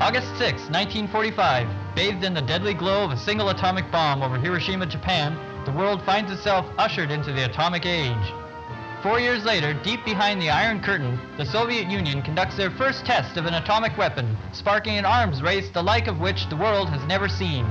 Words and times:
August 0.00 0.28
6, 0.38 0.70
1945, 0.70 1.68
bathed 1.94 2.24
in 2.24 2.32
the 2.32 2.40
deadly 2.40 2.72
glow 2.72 3.04
of 3.04 3.10
a 3.10 3.18
single 3.18 3.50
atomic 3.50 3.84
bomb 3.92 4.22
over 4.22 4.38
Hiroshima, 4.38 4.86
Japan, 4.86 5.36
the 5.66 5.72
world 5.72 6.02
finds 6.06 6.32
itself 6.32 6.64
ushered 6.78 7.10
into 7.10 7.34
the 7.34 7.44
atomic 7.44 7.84
age. 7.84 8.32
Four 9.02 9.20
years 9.20 9.44
later, 9.44 9.74
deep 9.74 10.02
behind 10.06 10.40
the 10.40 10.48
Iron 10.48 10.80
Curtain, 10.80 11.20
the 11.36 11.44
Soviet 11.44 11.90
Union 11.90 12.22
conducts 12.22 12.56
their 12.56 12.70
first 12.70 13.04
test 13.04 13.36
of 13.36 13.44
an 13.44 13.52
atomic 13.52 13.94
weapon, 13.98 14.38
sparking 14.52 14.96
an 14.96 15.04
arms 15.04 15.42
race 15.42 15.68
the 15.68 15.82
like 15.82 16.06
of 16.06 16.18
which 16.18 16.48
the 16.48 16.56
world 16.56 16.88
has 16.88 17.04
never 17.04 17.28
seen. 17.28 17.66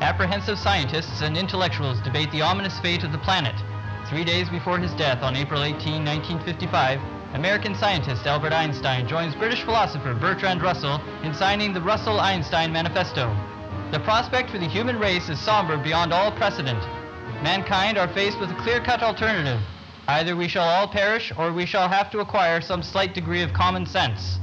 Apprehensive 0.00 0.56
scientists 0.56 1.22
and 1.22 1.36
intellectuals 1.36 2.00
debate 2.02 2.30
the 2.30 2.42
ominous 2.42 2.78
fate 2.78 3.02
of 3.02 3.10
the 3.10 3.18
planet. 3.18 3.56
Three 4.06 4.22
days 4.22 4.48
before 4.48 4.78
his 4.78 4.94
death 4.94 5.24
on 5.24 5.34
April 5.34 5.64
18, 5.64 6.04
1955, 6.04 7.17
American 7.34 7.74
scientist 7.74 8.26
Albert 8.26 8.54
Einstein 8.54 9.06
joins 9.06 9.34
British 9.34 9.62
philosopher 9.62 10.14
Bertrand 10.14 10.62
Russell 10.62 10.98
in 11.22 11.34
signing 11.34 11.74
the 11.74 11.80
Russell-Einstein 11.80 12.72
Manifesto. 12.72 13.28
The 13.92 14.00
prospect 14.00 14.50
for 14.50 14.58
the 14.58 14.66
human 14.66 14.98
race 14.98 15.28
is 15.28 15.38
somber 15.38 15.76
beyond 15.76 16.12
all 16.12 16.32
precedent. 16.32 16.82
Mankind 17.42 17.98
are 17.98 18.08
faced 18.08 18.40
with 18.40 18.50
a 18.50 18.54
clear-cut 18.54 19.02
alternative. 19.02 19.60
Either 20.08 20.36
we 20.36 20.48
shall 20.48 20.66
all 20.66 20.88
perish 20.88 21.30
or 21.36 21.52
we 21.52 21.66
shall 21.66 21.86
have 21.86 22.10
to 22.12 22.20
acquire 22.20 22.62
some 22.62 22.82
slight 22.82 23.12
degree 23.12 23.42
of 23.42 23.52
common 23.52 23.84
sense. 23.84 24.38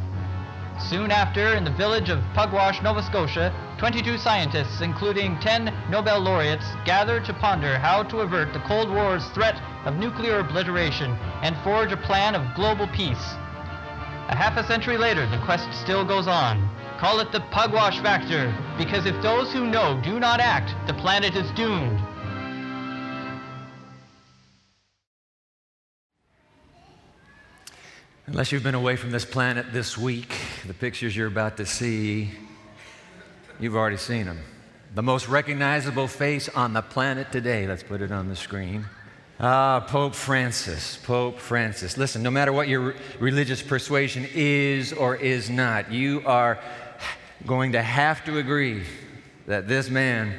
Soon 0.77 1.09
after, 1.09 1.55
in 1.55 1.63
the 1.63 1.71
village 1.71 2.09
of 2.09 2.19
Pugwash, 2.35 2.83
Nova 2.83 3.01
Scotia, 3.01 3.51
22 3.79 4.17
scientists, 4.17 4.81
including 4.81 5.39
10 5.39 5.73
Nobel 5.89 6.19
laureates, 6.19 6.65
gather 6.85 7.19
to 7.21 7.33
ponder 7.33 7.79
how 7.79 8.03
to 8.03 8.19
avert 8.19 8.53
the 8.53 8.59
Cold 8.59 8.89
War's 8.89 9.25
threat 9.29 9.59
of 9.85 9.95
nuclear 9.95 10.39
obliteration 10.39 11.17
and 11.45 11.55
forge 11.57 11.91
a 11.91 11.97
plan 11.97 12.33
of 12.33 12.55
global 12.55 12.87
peace. 12.87 13.35
A 14.29 14.35
half 14.35 14.57
a 14.57 14.65
century 14.65 14.97
later, 14.97 15.29
the 15.29 15.37
quest 15.45 15.71
still 15.79 16.03
goes 16.03 16.27
on. 16.27 16.67
Call 16.97 17.19
it 17.19 17.31
the 17.31 17.39
Pugwash 17.51 18.01
Factor, 18.01 18.51
because 18.79 19.05
if 19.05 19.13
those 19.21 19.53
who 19.53 19.67
know 19.67 20.01
do 20.03 20.19
not 20.19 20.39
act, 20.39 20.73
the 20.87 20.93
planet 20.95 21.35
is 21.35 21.51
doomed. 21.51 22.01
Unless 28.25 28.51
you've 28.51 28.63
been 28.63 28.73
away 28.73 28.95
from 28.95 29.11
this 29.11 29.23
planet 29.23 29.67
this 29.71 29.99
week, 29.99 30.35
the 30.65 30.73
pictures 30.73 31.15
you're 31.15 31.27
about 31.27 31.57
to 31.57 31.65
see, 31.67 32.31
you've 33.59 33.75
already 33.75 33.97
seen 33.97 34.25
them. 34.25 34.39
The 34.95 35.03
most 35.03 35.27
recognizable 35.27 36.07
face 36.07 36.49
on 36.49 36.73
the 36.73 36.81
planet 36.81 37.31
today, 37.31 37.67
let's 37.67 37.83
put 37.83 38.01
it 38.01 38.11
on 38.11 38.29
the 38.29 38.35
screen. 38.35 38.85
Ah, 39.39 39.85
Pope 39.87 40.15
Francis, 40.15 40.97
Pope 41.03 41.39
Francis. 41.39 41.97
Listen, 41.97 42.23
no 42.23 42.31
matter 42.31 42.53
what 42.53 42.67
your 42.67 42.95
religious 43.19 43.61
persuasion 43.61 44.27
is 44.33 44.93
or 44.93 45.15
is 45.15 45.49
not, 45.49 45.91
you 45.91 46.23
are 46.25 46.59
going 47.45 47.73
to 47.73 47.81
have 47.81 48.23
to 48.25 48.37
agree 48.37 48.83
that 49.45 49.67
this 49.67 49.89
man 49.89 50.33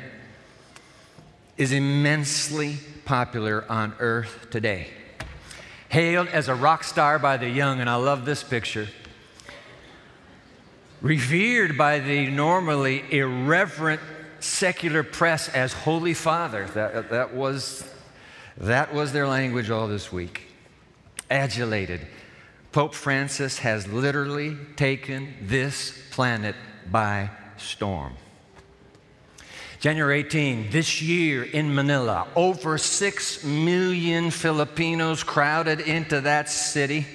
is 1.57 1.73
immensely 1.73 2.79
popular 3.05 3.65
on 3.69 3.95
earth 3.99 4.49
today 4.51 4.89
hailed 5.89 6.29
as 6.29 6.49
a 6.49 6.55
rock 6.55 6.85
star 6.85 7.19
by 7.19 7.37
the 7.37 7.49
young, 7.49 7.81
and 7.81 7.89
I 7.89 7.95
love 7.97 8.25
this 8.25 8.43
picture. 8.43 8.89
Revered 11.01 11.79
by 11.79 12.01
the 12.01 12.29
normally 12.29 13.05
irreverent 13.11 14.01
secular 14.41 15.03
press 15.03 15.49
as 15.49 15.73
Holy 15.73 16.15
Father. 16.15 16.67
That, 16.75 17.11
that, 17.11 17.35
was, 17.35 17.89
that 18.59 18.95
was 18.95 19.13
their 19.13 19.27
language 19.27 19.71
all 19.71 19.89
this 19.89 20.13
week. 20.13 20.43
Adulated. 21.31 22.01
Pope 22.73 22.95
Francis 22.95 23.59
has 23.59 23.87
literally 23.87 24.57
taken 24.77 25.35
this 25.43 25.99
planet 26.11 26.55
by 26.91 27.31
storm. 27.57 28.15
January 29.79 30.21
18, 30.21 30.71
this 30.71 31.03
year 31.03 31.45
in 31.45 31.75
Manila, 31.75 32.27
over 32.35 32.79
6 32.79 33.45
million 33.45 34.31
Filipinos 34.31 35.23
crowded 35.23 35.81
into 35.81 36.23
that 36.23 36.49
city 36.49 37.07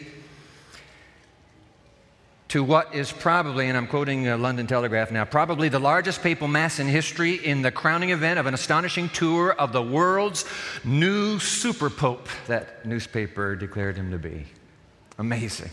to 2.51 2.61
what 2.65 2.93
is 2.93 3.13
probably, 3.13 3.69
and 3.69 3.77
I'm 3.77 3.87
quoting 3.87 4.27
uh, 4.27 4.37
London 4.37 4.67
Telegraph 4.67 5.09
now, 5.09 5.23
probably 5.23 5.69
the 5.69 5.79
largest 5.79 6.21
papal 6.21 6.49
mass 6.49 6.79
in 6.79 6.87
history 6.87 7.35
in 7.35 7.61
the 7.61 7.71
crowning 7.71 8.09
event 8.09 8.39
of 8.39 8.45
an 8.45 8.53
astonishing 8.53 9.07
tour 9.07 9.53
of 9.53 9.71
the 9.71 9.81
world's 9.81 10.43
new 10.83 11.39
super 11.39 11.89
pope, 11.89 12.27
that 12.47 12.85
newspaper 12.85 13.55
declared 13.55 13.95
him 13.95 14.11
to 14.11 14.17
be. 14.17 14.47
Amazing. 15.17 15.69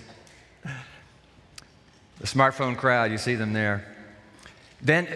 The 0.62 2.26
smartphone 2.28 2.76
crowd, 2.76 3.10
you 3.10 3.18
see 3.18 3.34
them 3.34 3.52
there. 3.52 3.84
Then 4.80 5.08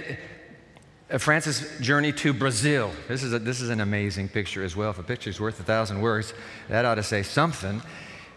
uh, 1.12 1.18
Francis' 1.18 1.78
journey 1.78 2.12
to 2.14 2.32
Brazil. 2.32 2.90
This 3.06 3.22
is, 3.22 3.32
a, 3.32 3.38
this 3.38 3.60
is 3.60 3.70
an 3.70 3.80
amazing 3.80 4.30
picture 4.30 4.64
as 4.64 4.74
well. 4.74 4.90
If 4.90 4.98
a 4.98 5.04
picture 5.04 5.30
is 5.30 5.40
worth 5.40 5.60
a 5.60 5.62
thousand 5.62 6.00
words, 6.00 6.34
that 6.68 6.84
ought 6.84 6.96
to 6.96 7.04
say 7.04 7.22
something. 7.22 7.80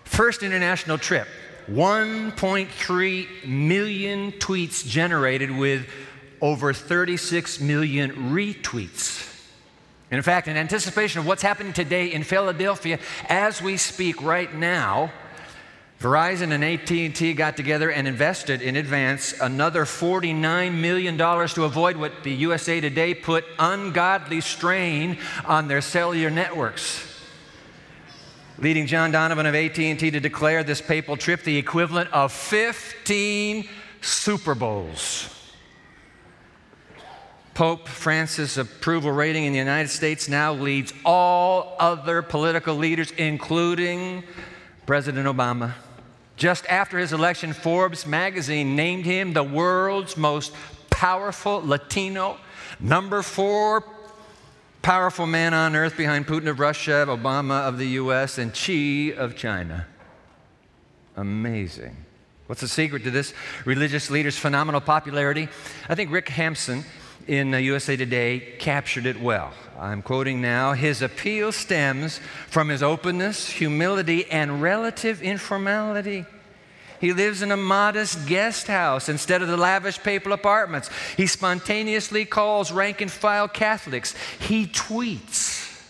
First 0.03 0.43
international 0.43 0.99
trip, 0.99 1.27
1.3 1.67 3.45
million 3.47 4.31
tweets 4.33 4.85
generated 4.87 5.51
with 5.51 5.87
over 6.41 6.73
36 6.73 7.59
million 7.59 8.11
retweets. 8.31 9.31
in 10.11 10.21
fact, 10.21 10.47
in 10.47 10.57
anticipation 10.57 11.19
of 11.19 11.27
what's 11.27 11.41
happening 11.41 11.73
today 11.73 12.13
in 12.13 12.23
Philadelphia, 12.23 12.99
as 13.29 13.61
we 13.61 13.77
speak 13.77 14.21
right 14.21 14.53
now, 14.53 15.11
Verizon 15.99 16.51
and 16.51 16.63
AT&T 16.63 17.33
got 17.33 17.57
together 17.57 17.89
and 17.89 18.07
invested 18.07 18.61
in 18.61 18.75
advance 18.75 19.33
another 19.39 19.85
$49 19.85 20.73
million 20.73 21.17
to 21.17 21.63
avoid 21.63 21.95
what 21.95 22.23
the 22.23 22.31
USA 22.31 22.81
Today 22.81 23.13
put 23.13 23.45
ungodly 23.57 24.41
strain 24.41 25.17
on 25.45 25.67
their 25.67 25.81
cellular 25.81 26.29
networks. 26.29 27.14
Leading 28.57 28.87
John 28.87 29.11
Donovan 29.11 29.45
of 29.45 29.53
AT&T 29.53 29.97
to 29.97 30.19
declare 30.19 30.63
this 30.63 30.81
papal 30.81 31.17
trip 31.17 31.43
the 31.43 31.57
equivalent 31.57 32.11
of 32.13 32.31
15 32.31 33.67
Super 33.99 34.55
Bowls. 34.55 35.29
Pope 37.53 37.87
Francis' 37.87 38.57
approval 38.57 39.11
rating 39.11 39.43
in 39.43 39.51
the 39.51 39.59
United 39.59 39.89
States 39.89 40.29
now 40.29 40.53
leads 40.53 40.93
all 41.03 41.75
other 41.79 42.21
political 42.21 42.75
leaders, 42.75 43.11
including 43.11 44.23
President 44.85 45.27
Obama. 45.27 45.73
Just 46.37 46.65
after 46.67 46.97
his 46.97 47.11
election, 47.11 47.51
Forbes 47.51 48.05
magazine 48.05 48.75
named 48.75 49.05
him 49.05 49.33
the 49.33 49.43
world's 49.43 50.15
most 50.15 50.53
powerful 50.89 51.61
Latino, 51.65 52.37
number 52.79 53.21
four 53.21 53.81
powerful 54.85 55.25
man 55.25 55.51
on 55.51 55.75
earth 55.75 55.97
behind 55.97 56.27
Putin 56.27 56.47
of 56.47 56.59
Russia, 56.59 57.07
Obama 57.07 57.67
of 57.67 57.79
the 57.79 57.87
US, 57.87 58.37
and 58.37 58.55
Xi 58.55 59.11
of 59.11 59.35
China. 59.35 59.87
Amazing. 61.17 61.97
What's 62.45 62.61
the 62.61 62.67
secret 62.67 63.03
to 63.05 63.09
this 63.09 63.33
religious 63.65 64.11
leader's 64.11 64.37
phenomenal 64.37 64.81
popularity? 64.81 65.49
I 65.89 65.95
think 65.95 66.11
Rick 66.11 66.29
Hampson 66.29 66.83
in 67.25 67.55
uh, 67.55 67.57
USA 67.57 67.97
Today 67.97 68.57
captured 68.59 69.07
it 69.07 69.19
well. 69.19 69.53
I'm 69.79 70.03
quoting 70.03 70.39
now 70.39 70.73
His 70.73 71.01
appeal 71.01 71.51
stems 71.51 72.19
from 72.47 72.69
his 72.69 72.83
openness, 72.83 73.49
humility, 73.49 74.29
and 74.29 74.61
relative 74.61 75.19
informality. 75.23 76.25
He 76.99 77.13
lives 77.13 77.41
in 77.41 77.51
a 77.51 77.57
modest 77.57 78.27
guest 78.27 78.67
house 78.67 79.09
instead 79.09 79.41
of 79.41 79.47
the 79.47 79.57
lavish 79.57 80.01
papal 80.01 80.31
apartments. 80.31 80.89
He 81.17 81.27
spontaneously 81.27 82.25
calls 82.25 82.71
rank 82.71 83.01
and 83.01 83.11
file 83.11 83.47
Catholics. 83.47 84.15
He 84.39 84.65
tweets. 84.65 85.83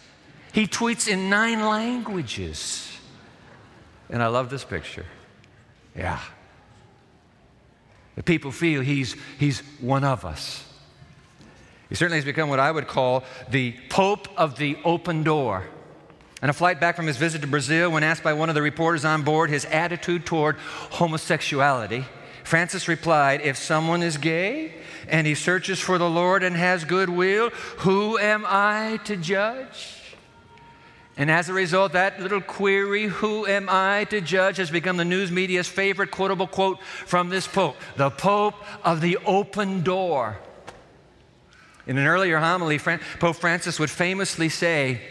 He 0.52 0.68
tweets 0.68 1.08
in 1.08 1.30
nine 1.30 1.66
languages. 1.66 2.92
And 4.10 4.24
I 4.24 4.28
love 4.28 4.50
this 4.50 4.64
picture. 4.64 5.06
Yeah. 5.96 6.20
The 8.16 8.24
people 8.24 8.52
feel 8.52 8.82
he's, 8.82 9.16
he's 9.38 9.60
one 9.80 10.04
of 10.04 10.26
us. 10.26 10.64
He 11.90 11.96
certainly 11.96 12.18
has 12.18 12.26
become 12.26 12.50
what 12.50 12.60
I 12.60 12.72
would 12.72 12.88
call 12.88 13.24
the 13.50 13.76
Pope 13.90 14.28
of 14.38 14.58
the 14.58 14.78
open 14.84 15.24
door. 15.24 15.66
On 16.42 16.50
a 16.50 16.54
flight 16.54 16.80
back 16.80 16.96
from 16.96 17.08
his 17.08 17.18
visit 17.18 17.42
to 17.42 17.48
Brazil, 17.48 17.92
when 17.92 18.04
asked 18.04 18.24
by 18.24 18.34
one 18.34 18.50
of 18.50 18.56
the 18.56 18.62
reporters 18.62 19.06
on 19.06 19.24
board 19.24 19.50
his 19.50 19.66
attitude 19.66 20.26
toward 20.26 20.58
homosexuality, 20.58 22.06
Francis 22.44 22.88
replied, 22.88 23.42
If 23.42 23.58
someone 23.58 24.04
is 24.04 24.18
gay 24.18 24.74
and 25.08 25.26
he 25.26 25.34
searches 25.34 25.80
for 25.80 25.98
the 25.98 26.10
Lord 26.10 26.44
and 26.44 26.56
has 26.56 26.84
goodwill, 26.84 27.50
who 27.80 28.18
am 28.18 28.46
I 28.48 29.00
to 29.06 29.16
judge? 29.16 30.02
And 31.18 31.32
as 31.32 31.48
a 31.48 31.54
result, 31.54 31.94
that 31.94 32.20
little 32.20 32.42
query, 32.42 33.06
who 33.06 33.48
am 33.48 33.70
I 33.70 34.04
to 34.10 34.20
judge, 34.20 34.58
has 34.58 34.70
become 34.70 34.98
the 34.98 35.06
news 35.06 35.32
media's 35.32 35.68
favorite 35.68 36.12
quotable 36.12 36.48
quote 36.48 36.84
from 36.84 37.30
this 37.30 37.48
Pope, 37.48 37.78
the 37.96 38.10
Pope 38.10 38.56
of 38.84 39.00
the 39.00 39.18
open 39.26 39.82
door. 39.82 40.38
In 41.88 41.98
an 41.98 42.06
earlier 42.06 42.40
homily, 42.40 42.78
Pope 42.78 43.38
Francis 43.38 43.80
would 43.80 43.90
famously 43.90 44.50
say, 44.50 45.02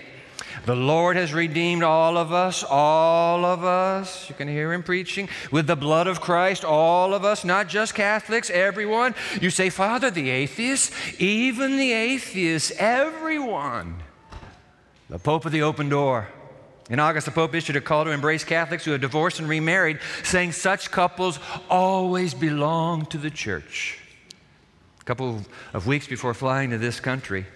The 0.67 0.75
Lord 0.75 1.17
has 1.17 1.35
redeemed 1.35 1.83
all 1.83 2.17
of 2.17 2.33
us, 2.33 2.65
all 2.69 3.45
of 3.45 3.65
us. 3.65 4.29
You 4.29 4.35
can 4.35 4.49
hear 4.49 4.73
him 4.73 4.83
preaching 4.83 5.29
with 5.51 5.67
the 5.67 5.77
blood 5.77 6.07
of 6.07 6.21
Christ, 6.21 6.65
all 6.65 7.13
of 7.13 7.25
us, 7.25 7.45
not 7.45 7.69
just 7.69 7.95
Catholics, 7.95 8.51
everyone. 8.51 9.15
You 9.41 9.51
say, 9.51 9.71
Father, 9.71 10.11
the 10.11 10.31
atheists, 10.31 10.91
even 11.21 11.77
the 11.77 11.93
atheists, 11.93 12.73
everyone. 12.79 14.03
The 15.11 15.19
Pope 15.19 15.45
of 15.45 15.53
the 15.53 15.63
open 15.63 15.89
door. 15.89 16.29
In 16.91 17.01
August, 17.01 17.27
the 17.27 17.33
Pope 17.33 17.55
issued 17.55 17.77
a 17.77 17.81
call 17.81 18.05
to 18.05 18.11
embrace 18.11 18.45
Catholics 18.45 18.85
who 18.85 18.93
have 18.93 19.01
divorced 19.01 19.39
and 19.39 19.49
remarried, 19.49 20.01
saying 20.23 20.53
such 20.53 20.91
couples 20.91 21.39
always 21.71 22.35
belong 22.35 23.07
to 23.07 23.19
the 23.19 23.31
church. 23.31 23.99
A 25.01 25.05
couple 25.05 25.43
of 25.73 25.87
weeks 25.87 26.07
before 26.07 26.35
flying 26.35 26.71
to 26.71 26.79
this 26.79 27.01
country, 27.01 27.47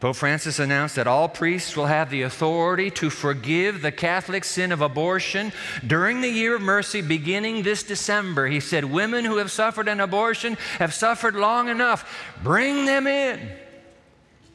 Pope 0.00 0.16
Francis 0.16 0.58
announced 0.58 0.96
that 0.96 1.06
all 1.06 1.28
priests 1.28 1.76
will 1.76 1.84
have 1.84 2.08
the 2.08 2.22
authority 2.22 2.90
to 2.92 3.10
forgive 3.10 3.82
the 3.82 3.92
Catholic 3.92 4.44
sin 4.44 4.72
of 4.72 4.80
abortion 4.80 5.52
during 5.86 6.22
the 6.22 6.28
year 6.28 6.56
of 6.56 6.62
mercy 6.62 7.02
beginning 7.02 7.62
this 7.62 7.82
December. 7.82 8.46
He 8.46 8.60
said, 8.60 8.86
Women 8.86 9.26
who 9.26 9.36
have 9.36 9.50
suffered 9.50 9.88
an 9.88 10.00
abortion 10.00 10.56
have 10.78 10.94
suffered 10.94 11.34
long 11.34 11.68
enough. 11.68 12.34
Bring 12.42 12.86
them 12.86 13.06
in. 13.06 13.46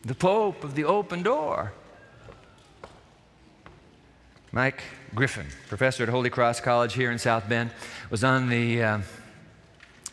The 0.01 0.15
Pope 0.15 0.63
of 0.63 0.73
the 0.73 0.85
open 0.85 1.21
door. 1.21 1.73
Mike 4.51 4.81
Griffin, 5.13 5.45
professor 5.67 6.01
at 6.03 6.09
Holy 6.09 6.31
Cross 6.31 6.61
College 6.61 6.93
here 6.93 7.11
in 7.11 7.19
South 7.19 7.47
Bend, 7.47 7.69
was 8.09 8.23
on 8.23 8.49
the 8.49 8.81
uh, 8.81 8.99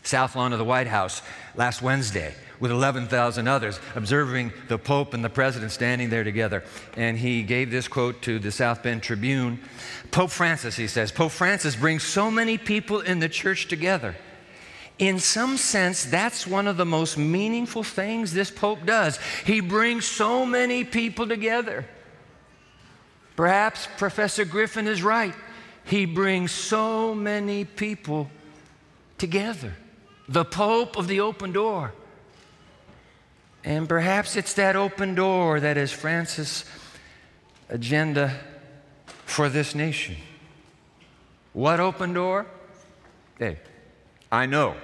south 0.03 0.37
lawn 0.37 0.53
of 0.53 0.59
the 0.59 0.65
White 0.65 0.87
House 0.87 1.23
last 1.55 1.83
Wednesday 1.83 2.35
with 2.61 2.71
11,000 2.71 3.49
others, 3.49 3.81
observing 3.97 4.53
the 4.69 4.79
Pope 4.79 5.15
and 5.15 5.25
the 5.25 5.29
President 5.29 5.73
standing 5.73 6.11
there 6.11 6.23
together. 6.23 6.63
And 6.97 7.19
he 7.19 7.43
gave 7.43 7.71
this 7.71 7.89
quote 7.89 8.23
to 8.23 8.39
the 8.39 8.53
South 8.53 8.83
Bend 8.83 9.03
Tribune 9.03 9.59
Pope 10.13 10.31
Francis, 10.31 10.77
he 10.77 10.87
says, 10.87 11.11
Pope 11.11 11.33
Francis 11.33 11.75
brings 11.75 12.03
so 12.03 12.31
many 12.31 12.59
people 12.59 13.01
in 13.01 13.19
the 13.19 13.29
church 13.29 13.67
together. 13.67 14.15
In 14.99 15.19
some 15.19 15.57
sense, 15.57 16.05
that's 16.05 16.47
one 16.47 16.69
of 16.69 16.77
the 16.77 16.85
most 16.85 17.17
meaningful 17.17 17.83
things 17.83 18.33
this 18.33 18.51
Pope 18.51 18.85
does. 18.85 19.19
He 19.47 19.61
brings 19.61 20.05
so 20.05 20.45
many 20.45 20.85
people 20.85 21.27
together. 21.27 21.87
Perhaps 23.37 23.89
Professor 23.97 24.45
Griffin 24.45 24.87
is 24.87 25.03
right. 25.03 25.35
He 25.85 26.05
brings 26.05 26.53
so 26.53 27.15
many 27.15 27.65
people 27.65 28.31
together. 29.17 29.75
The 30.33 30.45
Pope 30.47 30.97
of 30.97 31.09
the 31.09 31.21
open 31.21 31.53
door. 31.53 31.93
And 33.65 33.87
perhaps 33.87 34.35
it's 34.35 34.55
that 34.55 34.77
open 34.77 35.15
door 35.15 35.61
that 35.61 35.77
is 35.77 35.93
Francis' 35.93 36.65
agenda 37.69 38.41
for 39.27 39.51
this 39.51 39.75
nation. 39.75 40.17
What 41.53 41.81
open 41.81 42.15
door? 42.15 42.47
Hey, 43.39 43.59
I 44.31 44.47
know 44.47 44.75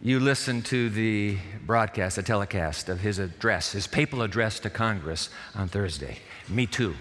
you 0.00 0.18
listened 0.18 0.64
to 0.66 0.88
the 0.88 1.36
broadcast, 1.66 2.16
the 2.16 2.22
telecast 2.22 2.88
of 2.88 3.00
his 3.00 3.18
address, 3.18 3.72
his 3.72 3.86
papal 3.86 4.22
address 4.22 4.58
to 4.60 4.70
Congress 4.70 5.28
on 5.54 5.68
Thursday. 5.68 6.20
Me 6.48 6.66
too 6.66 6.96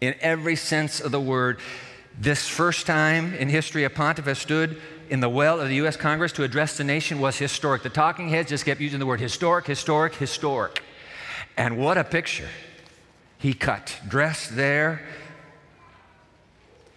in 0.00 0.14
every 0.20 0.54
sense 0.54 1.00
of 1.00 1.10
the 1.10 1.20
word. 1.20 1.58
This 2.16 2.46
first 2.46 2.86
time 2.86 3.34
in 3.34 3.48
history 3.48 3.82
a 3.82 3.90
pontiff 3.90 4.26
has 4.26 4.38
stood 4.38 4.80
in 5.10 5.20
the 5.20 5.28
well 5.28 5.60
of 5.60 5.68
the 5.68 5.76
U.S. 5.76 5.96
Congress 5.96 6.32
to 6.32 6.44
address 6.44 6.76
the 6.76 6.84
nation 6.84 7.20
was 7.20 7.36
historic. 7.36 7.82
The 7.82 7.90
talking 7.90 8.28
heads 8.28 8.48
just 8.50 8.64
kept 8.64 8.80
using 8.80 8.98
the 8.98 9.06
word 9.06 9.20
historic, 9.20 9.66
historic, 9.66 10.14
historic. 10.14 10.82
And 11.56 11.78
what 11.78 11.98
a 11.98 12.04
picture 12.04 12.48
he 13.38 13.54
cut, 13.54 13.98
dressed 14.06 14.56
there 14.56 15.02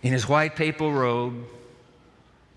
in 0.02 0.12
his 0.12 0.28
white 0.28 0.56
papal 0.56 0.92
robe, 0.92 1.46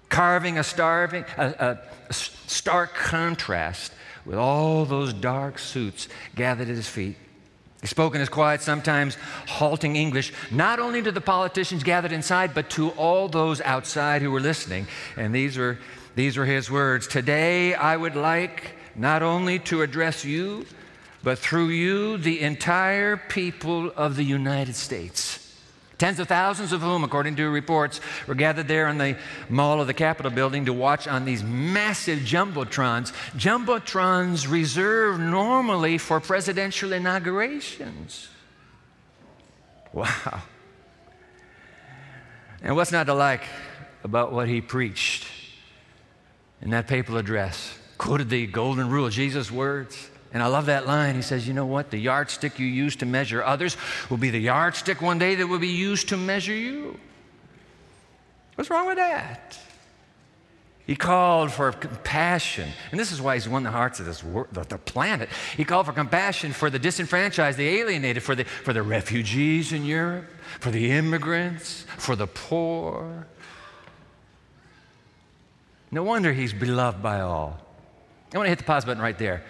carving 0.08 0.58
a, 0.58 0.64
starving, 0.64 1.24
a, 1.36 1.78
a 2.08 2.12
stark 2.12 2.94
contrast 2.94 3.92
with 4.24 4.36
all 4.36 4.84
those 4.84 5.12
dark 5.12 5.58
suits 5.58 6.08
gathered 6.34 6.68
at 6.68 6.76
his 6.76 6.88
feet. 6.88 7.16
He 7.84 7.88
spoke 7.88 8.14
in 8.14 8.20
his 8.20 8.30
quiet, 8.30 8.62
sometimes 8.62 9.18
halting 9.46 9.94
English, 9.94 10.32
not 10.50 10.80
only 10.80 11.02
to 11.02 11.12
the 11.12 11.20
politicians 11.20 11.82
gathered 11.82 12.12
inside, 12.12 12.54
but 12.54 12.70
to 12.70 12.88
all 12.92 13.28
those 13.28 13.60
outside 13.60 14.22
who 14.22 14.30
were 14.30 14.40
listening. 14.40 14.86
And 15.18 15.34
these 15.34 15.58
were, 15.58 15.76
these 16.14 16.38
were 16.38 16.46
his 16.46 16.70
words 16.70 17.06
Today, 17.06 17.74
I 17.74 17.94
would 17.98 18.16
like 18.16 18.76
not 18.94 19.22
only 19.22 19.58
to 19.58 19.82
address 19.82 20.24
you, 20.24 20.64
but 21.22 21.38
through 21.38 21.68
you, 21.68 22.16
the 22.16 22.40
entire 22.40 23.18
people 23.18 23.92
of 23.94 24.16
the 24.16 24.24
United 24.24 24.76
States. 24.76 25.43
Tens 25.96 26.18
of 26.18 26.26
thousands 26.26 26.72
of 26.72 26.82
whom, 26.82 27.04
according 27.04 27.36
to 27.36 27.48
reports, 27.48 28.00
were 28.26 28.34
gathered 28.34 28.66
there 28.66 28.88
in 28.88 28.98
the 28.98 29.16
mall 29.48 29.80
of 29.80 29.86
the 29.86 29.94
Capitol 29.94 30.30
building 30.30 30.64
to 30.64 30.72
watch 30.72 31.06
on 31.06 31.24
these 31.24 31.44
massive 31.44 32.20
jumbotrons. 32.20 33.12
Jumbotrons 33.36 34.50
reserved 34.50 35.20
normally 35.20 35.98
for 35.98 36.18
presidential 36.18 36.92
inaugurations. 36.92 38.28
Wow. 39.92 40.42
And 42.62 42.74
what's 42.74 42.90
not 42.90 43.06
to 43.06 43.14
like 43.14 43.42
about 44.02 44.32
what 44.32 44.48
he 44.48 44.60
preached 44.60 45.26
in 46.60 46.70
that 46.70 46.88
papal 46.88 47.18
address? 47.18 47.78
Quoted 47.98 48.30
the 48.30 48.46
golden 48.46 48.90
rule, 48.90 49.10
Jesus' 49.10 49.50
words. 49.50 50.10
And 50.34 50.42
I 50.42 50.48
love 50.48 50.66
that 50.66 50.86
line. 50.86 51.14
He 51.14 51.22
says, 51.22 51.46
You 51.46 51.54
know 51.54 51.64
what? 51.64 51.90
The 51.90 51.98
yardstick 51.98 52.58
you 52.58 52.66
use 52.66 52.96
to 52.96 53.06
measure 53.06 53.42
others 53.42 53.76
will 54.10 54.16
be 54.16 54.30
the 54.30 54.40
yardstick 54.40 55.00
one 55.00 55.18
day 55.18 55.36
that 55.36 55.46
will 55.46 55.60
be 55.60 55.68
used 55.68 56.08
to 56.08 56.16
measure 56.16 56.52
you. 56.52 56.98
What's 58.56 58.68
wrong 58.68 58.86
with 58.86 58.96
that? 58.96 59.58
He 60.86 60.96
called 60.96 61.50
for 61.50 61.72
compassion. 61.72 62.68
And 62.90 63.00
this 63.00 63.10
is 63.10 63.22
why 63.22 63.34
he's 63.34 63.48
won 63.48 63.62
the 63.62 63.70
hearts 63.70 64.00
of 64.00 64.06
this 64.06 64.22
world, 64.22 64.48
the, 64.52 64.76
planet. 64.76 65.30
He 65.56 65.64
called 65.64 65.86
for 65.86 65.92
compassion 65.92 66.52
for 66.52 66.68
the 66.68 66.78
disenfranchised, 66.78 67.56
the 67.56 67.66
alienated, 67.66 68.22
for 68.22 68.34
the, 68.34 68.44
for 68.44 68.74
the 68.74 68.82
refugees 68.82 69.72
in 69.72 69.86
Europe, 69.86 70.26
for 70.60 70.70
the 70.70 70.90
immigrants, 70.90 71.86
for 71.96 72.16
the 72.16 72.26
poor. 72.26 73.26
No 75.90 76.02
wonder 76.02 76.34
he's 76.34 76.52
beloved 76.52 77.02
by 77.02 77.20
all. 77.20 77.58
I 78.34 78.36
want 78.36 78.46
to 78.46 78.50
hit 78.50 78.58
the 78.58 78.64
pause 78.64 78.84
button 78.84 79.02
right 79.02 79.18
there. 79.18 79.42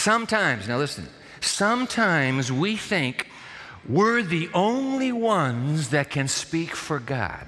Sometimes, 0.00 0.66
now 0.66 0.78
listen, 0.78 1.06
sometimes 1.42 2.50
we 2.50 2.74
think 2.74 3.26
we're 3.86 4.22
the 4.22 4.48
only 4.54 5.12
ones 5.12 5.90
that 5.90 6.08
can 6.08 6.26
speak 6.26 6.74
for 6.74 6.98
God. 6.98 7.46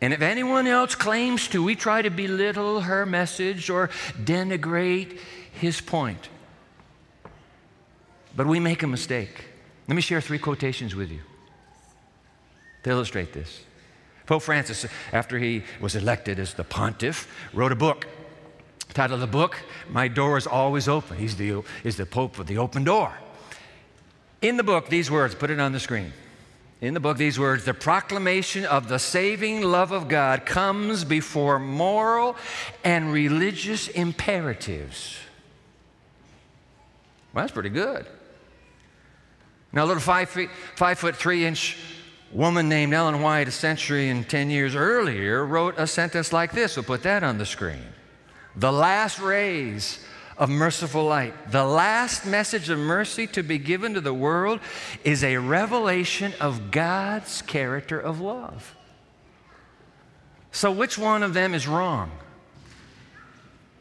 And 0.00 0.12
if 0.12 0.20
anyone 0.20 0.68
else 0.68 0.94
claims 0.94 1.48
to, 1.48 1.64
we 1.64 1.74
try 1.74 2.02
to 2.02 2.10
belittle 2.10 2.82
her 2.82 3.04
message 3.06 3.68
or 3.70 3.88
denigrate 4.22 5.18
his 5.50 5.80
point. 5.80 6.28
But 8.36 8.46
we 8.46 8.60
make 8.60 8.84
a 8.84 8.86
mistake. 8.86 9.46
Let 9.88 9.96
me 9.96 10.02
share 10.02 10.20
three 10.20 10.38
quotations 10.38 10.94
with 10.94 11.10
you 11.10 11.22
to 12.84 12.90
illustrate 12.90 13.32
this. 13.32 13.64
Pope 14.26 14.42
Francis, 14.42 14.86
after 15.12 15.40
he 15.40 15.64
was 15.80 15.96
elected 15.96 16.38
as 16.38 16.54
the 16.54 16.62
pontiff, 16.62 17.26
wrote 17.52 17.72
a 17.72 17.76
book 17.76 18.06
Title 18.98 19.14
of 19.14 19.20
the 19.20 19.28
book, 19.28 19.56
My 19.88 20.08
Door 20.08 20.38
is 20.38 20.46
Always 20.48 20.88
Open. 20.88 21.18
He's 21.18 21.36
the, 21.36 21.62
he's 21.84 21.96
the 21.96 22.04
Pope 22.04 22.36
of 22.40 22.48
the 22.48 22.58
open 22.58 22.82
door. 22.82 23.16
In 24.42 24.56
the 24.56 24.64
book, 24.64 24.88
these 24.88 25.08
words, 25.08 25.36
put 25.36 25.50
it 25.50 25.60
on 25.60 25.70
the 25.70 25.78
screen. 25.78 26.12
In 26.80 26.94
the 26.94 26.98
book, 26.98 27.16
these 27.16 27.38
words 27.38 27.64
the 27.64 27.74
proclamation 27.74 28.64
of 28.64 28.88
the 28.88 28.98
saving 28.98 29.62
love 29.62 29.92
of 29.92 30.08
God 30.08 30.44
comes 30.46 31.04
before 31.04 31.60
moral 31.60 32.34
and 32.82 33.12
religious 33.12 33.86
imperatives. 33.86 35.16
Well, 37.32 37.44
that's 37.44 37.52
pretty 37.52 37.68
good. 37.68 38.04
Now, 39.72 39.84
a 39.84 39.86
little 39.86 40.02
five, 40.02 40.28
feet, 40.28 40.50
five 40.74 40.98
foot 40.98 41.14
three 41.14 41.44
inch 41.44 41.78
woman 42.32 42.68
named 42.68 42.92
Ellen 42.92 43.22
White, 43.22 43.46
a 43.46 43.52
century 43.52 44.08
and 44.08 44.28
10 44.28 44.50
years 44.50 44.74
earlier, 44.74 45.46
wrote 45.46 45.76
a 45.78 45.86
sentence 45.86 46.32
like 46.32 46.50
this. 46.50 46.74
We'll 46.74 46.82
put 46.82 47.04
that 47.04 47.22
on 47.22 47.38
the 47.38 47.46
screen 47.46 47.84
the 48.58 48.72
last 48.72 49.20
rays 49.20 50.04
of 50.36 50.50
merciful 50.50 51.04
light. 51.04 51.50
The 51.50 51.64
last 51.64 52.26
message 52.26 52.68
of 52.68 52.78
mercy 52.78 53.26
to 53.28 53.42
be 53.42 53.58
given 53.58 53.94
to 53.94 54.00
the 54.00 54.14
world 54.14 54.60
is 55.04 55.22
a 55.22 55.36
revelation 55.36 56.32
of 56.40 56.70
God's 56.70 57.42
character 57.42 57.98
of 57.98 58.20
love. 58.20 58.76
So, 60.50 60.72
which 60.72 60.98
one 60.98 61.22
of 61.22 61.34
them 61.34 61.54
is 61.54 61.68
wrong? 61.68 62.10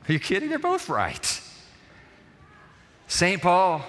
Are 0.08 0.14
you 0.14 0.20
kidding? 0.20 0.50
They're 0.50 0.60
both 0.60 0.90
right. 0.90 1.42
St. 3.08 3.42
Paul 3.42 3.82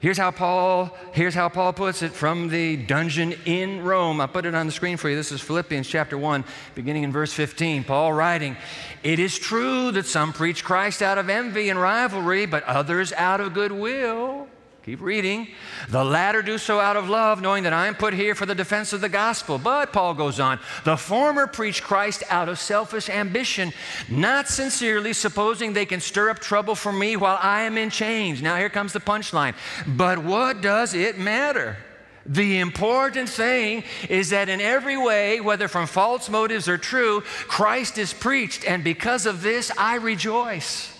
Here's 0.00 0.18
how 0.18 0.30
Paul, 0.30 0.96
here's 1.10 1.34
how 1.34 1.48
Paul 1.48 1.72
puts 1.72 2.02
it 2.02 2.12
from 2.12 2.48
the 2.50 2.76
dungeon 2.76 3.34
in 3.46 3.82
Rome. 3.82 4.20
I'll 4.20 4.28
put 4.28 4.46
it 4.46 4.54
on 4.54 4.66
the 4.66 4.72
screen 4.72 4.96
for 4.96 5.10
you. 5.10 5.16
This 5.16 5.32
is 5.32 5.40
Philippians 5.40 5.88
chapter 5.88 6.16
1, 6.16 6.44
beginning 6.76 7.02
in 7.02 7.10
verse 7.10 7.32
15. 7.32 7.82
Paul 7.82 8.12
writing, 8.12 8.56
It 9.02 9.18
is 9.18 9.36
true 9.36 9.90
that 9.90 10.06
some 10.06 10.32
preach 10.32 10.62
Christ 10.62 11.02
out 11.02 11.18
of 11.18 11.28
envy 11.28 11.68
and 11.68 11.80
rivalry, 11.80 12.46
but 12.46 12.62
others 12.62 13.12
out 13.14 13.40
of 13.40 13.54
goodwill. 13.54 14.46
Keep 14.88 15.02
reading. 15.02 15.48
The 15.90 16.02
latter 16.02 16.40
do 16.40 16.56
so 16.56 16.80
out 16.80 16.96
of 16.96 17.10
love, 17.10 17.42
knowing 17.42 17.64
that 17.64 17.74
I 17.74 17.88
am 17.88 17.94
put 17.94 18.14
here 18.14 18.34
for 18.34 18.46
the 18.46 18.54
defense 18.54 18.94
of 18.94 19.02
the 19.02 19.10
gospel. 19.10 19.58
But, 19.58 19.92
Paul 19.92 20.14
goes 20.14 20.40
on, 20.40 20.58
the 20.84 20.96
former 20.96 21.46
preach 21.46 21.82
Christ 21.82 22.24
out 22.30 22.48
of 22.48 22.58
selfish 22.58 23.10
ambition, 23.10 23.74
not 24.08 24.48
sincerely 24.48 25.12
supposing 25.12 25.74
they 25.74 25.84
can 25.84 26.00
stir 26.00 26.30
up 26.30 26.38
trouble 26.38 26.74
for 26.74 26.90
me 26.90 27.16
while 27.16 27.38
I 27.42 27.64
am 27.64 27.76
in 27.76 27.90
chains. 27.90 28.40
Now, 28.40 28.56
here 28.56 28.70
comes 28.70 28.94
the 28.94 29.00
punchline. 29.00 29.54
But 29.86 30.20
what 30.20 30.62
does 30.62 30.94
it 30.94 31.18
matter? 31.18 31.76
The 32.24 32.58
important 32.58 33.28
thing 33.28 33.84
is 34.08 34.30
that 34.30 34.48
in 34.48 34.62
every 34.62 34.96
way, 34.96 35.42
whether 35.42 35.68
from 35.68 35.86
false 35.86 36.30
motives 36.30 36.66
or 36.66 36.78
true, 36.78 37.20
Christ 37.46 37.98
is 37.98 38.14
preached, 38.14 38.64
and 38.64 38.82
because 38.82 39.26
of 39.26 39.42
this, 39.42 39.70
I 39.76 39.96
rejoice. 39.96 40.97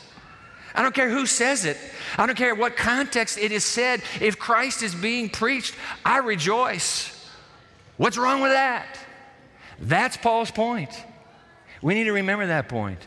I 0.78 0.82
don't 0.82 0.94
care 0.94 1.10
who 1.10 1.26
says 1.26 1.64
it. 1.64 1.76
I 2.16 2.24
don't 2.24 2.36
care 2.36 2.54
what 2.54 2.76
context 2.76 3.36
it 3.36 3.50
is 3.50 3.64
said. 3.64 4.00
If 4.20 4.38
Christ 4.38 4.84
is 4.84 4.94
being 4.94 5.28
preached, 5.28 5.74
I 6.04 6.18
rejoice. 6.18 7.12
What's 7.96 8.16
wrong 8.16 8.42
with 8.42 8.52
that? 8.52 8.86
That's 9.80 10.16
Paul's 10.16 10.52
point. 10.52 10.92
We 11.82 11.94
need 11.94 12.04
to 12.04 12.12
remember 12.12 12.46
that 12.46 12.68
point. 12.68 13.00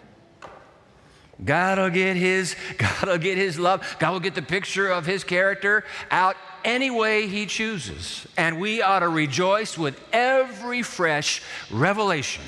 God 1.45 1.77
will 1.77 1.89
get 1.89 2.17
his 2.17 2.57
God 2.77 3.07
will 3.07 3.17
get 3.17 3.37
his 3.37 3.57
love. 3.57 3.95
God 3.99 4.11
will 4.11 4.19
get 4.19 4.35
the 4.35 4.41
picture 4.41 4.89
of 4.89 5.05
his 5.05 5.23
character 5.23 5.85
out 6.11 6.35
any 6.65 6.91
way 6.91 7.27
he 7.27 7.45
chooses. 7.45 8.27
And 8.35 8.59
we 8.59 8.81
ought 8.81 8.99
to 8.99 9.07
rejoice 9.07 9.77
with 9.77 9.97
every 10.11 10.81
fresh 10.81 11.41
revelation. 11.71 12.43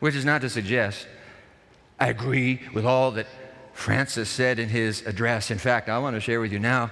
Which 0.00 0.14
is 0.14 0.26
not 0.26 0.42
to 0.42 0.50
suggest 0.50 1.06
I 2.04 2.08
agree 2.08 2.60
with 2.74 2.84
all 2.84 3.12
that 3.12 3.26
Francis 3.72 4.28
said 4.28 4.58
in 4.58 4.68
his 4.68 5.06
address. 5.06 5.50
In 5.50 5.56
fact, 5.56 5.88
I 5.88 5.98
want 6.00 6.14
to 6.14 6.20
share 6.20 6.38
with 6.38 6.52
you 6.52 6.58
now 6.58 6.90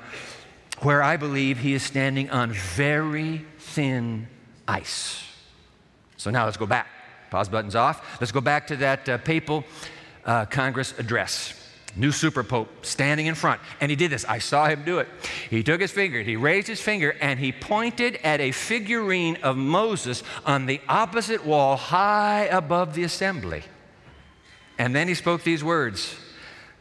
where 0.81 1.03
I 1.03 1.19
believe 1.19 1.59
he 1.59 1.75
is 1.75 1.83
standing 1.83 2.31
on 2.31 2.51
very 2.53 3.45
thin 3.59 4.27
ice. 4.67 5.23
So 6.17 6.31
now 6.31 6.47
let's 6.47 6.57
go 6.57 6.65
back. 6.65 6.87
Pause 7.31 7.51
button's 7.51 7.77
off. 7.77 8.23
Let's 8.23 8.33
go 8.33 8.41
back 8.41 8.67
to 8.69 8.77
that 8.77 9.07
uh, 9.07 9.19
papal 9.19 9.65
uh, 10.25 10.47
Congress 10.47 10.99
address. 10.99 11.61
New 11.95 12.11
super 12.11 12.43
pope 12.43 12.87
standing 12.87 13.27
in 13.27 13.35
front. 13.35 13.61
And 13.83 13.91
he 13.91 13.97
did 13.97 14.11
this. 14.11 14.25
I 14.25 14.39
saw 14.39 14.67
him 14.67 14.83
do 14.83 14.99
it. 14.99 15.09
He 15.51 15.63
took 15.63 15.83
his 15.83 15.91
finger, 15.91 16.23
he 16.23 16.37
raised 16.37 16.69
his 16.69 16.81
finger, 16.81 17.15
and 17.21 17.39
he 17.39 17.53
pointed 17.53 18.17
at 18.25 18.41
a 18.41 18.51
figurine 18.51 19.37
of 19.43 19.59
Moses 19.59 20.23
on 20.47 20.65
the 20.65 20.81
opposite 20.89 21.45
wall, 21.45 21.77
high 21.77 22.45
above 22.45 22.95
the 22.95 23.03
assembly. 23.03 23.65
And 24.79 24.95
then 24.95 25.09
he 25.09 25.15
spoke 25.15 25.43
these 25.43 25.63
words 25.63 26.17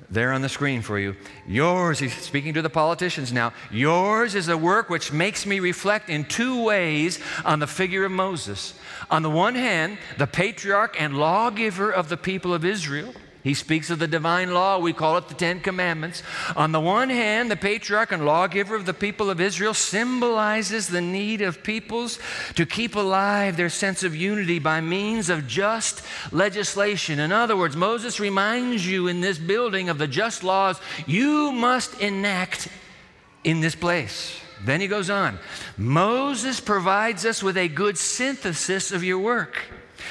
there 0.10 0.34
on 0.34 0.42
the 0.42 0.50
screen 0.50 0.82
for 0.82 1.00
you. 1.00 1.16
Yours, 1.48 2.00
he's 2.00 2.14
speaking 2.14 2.54
to 2.54 2.62
the 2.62 2.70
politicians 2.70 3.32
now, 3.32 3.54
yours 3.72 4.36
is 4.36 4.50
a 4.50 4.58
work 4.58 4.90
which 4.90 5.14
makes 5.14 5.46
me 5.46 5.60
reflect 5.60 6.10
in 6.10 6.26
two 6.26 6.64
ways 6.64 7.20
on 7.46 7.60
the 7.60 7.68
figure 7.68 8.04
of 8.04 8.12
Moses. 8.12 8.74
On 9.10 9.24
the 9.24 9.30
one 9.30 9.56
hand, 9.56 9.98
the 10.18 10.28
patriarch 10.28 11.00
and 11.00 11.18
lawgiver 11.18 11.90
of 11.90 12.10
the 12.10 12.18
people 12.18 12.54
of 12.54 12.66
Israel. 12.66 13.14
He 13.44 13.56
speaks 13.56 13.90
of 13.90 13.98
the 13.98 14.08
divine 14.08 14.54
law. 14.54 14.78
We 14.78 14.94
call 14.94 15.18
it 15.18 15.28
the 15.28 15.34
Ten 15.34 15.62
Commandments. 15.62 16.22
On 16.56 16.72
the 16.72 16.80
one 16.80 17.10
hand, 17.10 17.50
the 17.50 17.56
patriarch 17.56 18.12
and 18.12 18.24
lawgiver 18.24 18.76
of 18.76 18.86
the 18.86 18.94
people 18.94 19.32
of 19.32 19.42
Israel 19.42 19.74
symbolizes 19.74 20.88
the 20.88 21.02
need 21.02 21.42
of 21.42 21.64
peoples 21.64 22.20
to 22.56 22.66
keep 22.68 22.96
alive 22.96 23.58
their 23.58 23.70
sense 23.70 24.04
of 24.04 24.16
unity 24.16 24.60
by 24.60 24.80
means 24.80 25.30
of 25.30 25.48
just 25.48 26.04
legislation. 26.32 27.20
In 27.20 27.32
other 27.32 27.58
words, 27.58 27.76
Moses 27.76 28.20
reminds 28.20 28.86
you 28.88 29.08
in 29.08 29.22
this 29.22 29.40
building 29.40 29.90
of 29.90 29.98
the 29.98 30.08
just 30.08 30.44
laws 30.44 30.80
you 31.08 31.52
must 31.52 32.00
enact 32.00 32.68
in 33.44 33.60
this 33.60 33.76
place. 33.76 34.40
Then 34.64 34.82
he 34.82 34.88
goes 34.88 35.10
on 35.10 35.40
Moses 35.78 36.60
provides 36.60 37.26
us 37.26 37.42
with 37.42 37.58
a 37.58 37.68
good 37.68 37.98
synthesis 37.98 38.92
of 38.92 39.04
your 39.04 39.18
work. 39.18 39.58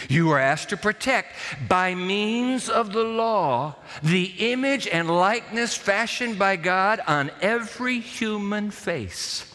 You 0.08 0.30
are 0.30 0.38
asked 0.38 0.70
to 0.70 0.76
protect, 0.76 1.34
by 1.68 1.94
means 1.94 2.68
of 2.68 2.92
the 2.92 3.04
law, 3.04 3.76
the 4.02 4.24
image 4.52 4.86
and 4.86 5.08
likeness 5.10 5.76
fashioned 5.76 6.38
by 6.38 6.56
God 6.56 7.00
on 7.06 7.30
every 7.40 8.00
human 8.00 8.70
face. 8.70 9.46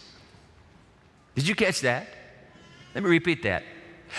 Did 1.35 1.47
you 1.47 1.55
catch 1.55 1.81
that? 1.81 2.07
Let 2.93 3.03
me 3.03 3.09
repeat 3.09 3.43
that. 3.43 3.63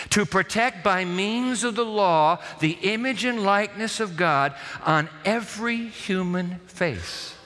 To 0.09 0.25
protect 0.25 0.83
by 0.83 1.05
means 1.05 1.63
of 1.63 1.75
the 1.75 1.85
law 1.85 2.39
the 2.59 2.77
image 2.81 3.25
and 3.25 3.43
likeness 3.43 3.99
of 3.99 4.15
God 4.15 4.53
on 4.85 5.09
every 5.25 5.87
human 5.87 6.59
face. 6.67 7.36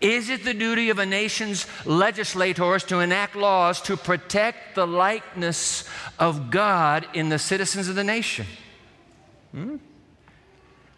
Is 0.00 0.30
it 0.30 0.44
the 0.44 0.54
duty 0.54 0.88
of 0.88 0.98
a 0.98 1.04
nation's 1.04 1.66
legislators 1.84 2.84
to 2.84 3.00
enact 3.00 3.36
laws 3.36 3.82
to 3.82 3.96
protect 3.96 4.74
the 4.74 4.86
likeness 4.86 5.84
of 6.18 6.50
God 6.50 7.06
in 7.12 7.28
the 7.28 7.38
citizens 7.38 7.88
of 7.88 7.96
the 7.96 8.04
nation? 8.04 8.46
Hmm? 9.52 9.76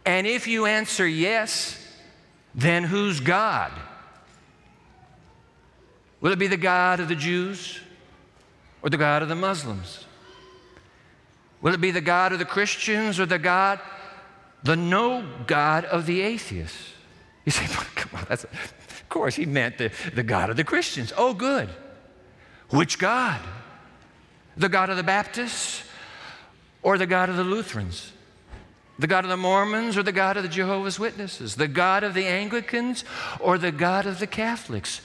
And 0.04 0.26
if 0.26 0.46
you 0.46 0.66
answer 0.66 1.06
yes, 1.06 1.78
then 2.54 2.84
who's 2.84 3.18
God? 3.18 3.72
Will 6.20 6.32
it 6.32 6.38
be 6.38 6.46
the 6.46 6.56
God 6.56 7.00
of 7.00 7.08
the 7.08 7.16
Jews 7.16 7.80
or 8.82 8.90
the 8.90 8.96
God 8.96 9.22
of 9.22 9.28
the 9.28 9.34
Muslims? 9.34 10.04
Will 11.60 11.74
it 11.74 11.80
be 11.80 11.90
the 11.90 12.00
God 12.00 12.32
of 12.32 12.38
the 12.38 12.44
Christians 12.44 13.18
or 13.18 13.26
the 13.26 13.38
God, 13.38 13.80
the 14.62 14.76
no 14.76 15.24
God 15.46 15.84
of 15.86 16.06
the 16.06 16.20
atheists? 16.20 16.92
You 17.44 17.52
say, 17.52 17.66
come 17.94 18.20
on, 18.20 18.26
that's, 18.28 18.46
course, 19.08 19.34
he 19.34 19.46
meant 19.46 19.78
the, 19.78 19.90
the 20.14 20.22
God 20.22 20.50
of 20.50 20.56
the 20.56 20.64
Christians. 20.64 21.12
Oh, 21.16 21.34
good. 21.34 21.68
Which 22.70 22.98
God? 22.98 23.40
The 24.56 24.68
God 24.68 24.90
of 24.90 24.96
the 24.96 25.02
Baptists 25.02 25.84
or 26.82 26.98
the 26.98 27.06
God 27.06 27.28
of 27.28 27.36
the 27.36 27.44
Lutherans? 27.44 28.12
The 28.98 29.06
God 29.06 29.24
of 29.24 29.30
the 29.30 29.36
Mormons 29.36 29.96
or 29.96 30.02
the 30.02 30.12
God 30.12 30.36
of 30.36 30.42
the 30.42 30.48
Jehovah's 30.48 30.98
Witnesses? 30.98 31.56
The 31.56 31.68
God 31.68 32.04
of 32.04 32.14
the 32.14 32.26
Anglicans 32.26 33.04
or 33.40 33.58
the 33.58 33.72
God 33.72 34.06
of 34.06 34.18
the 34.18 34.26
Catholics? 34.26 35.00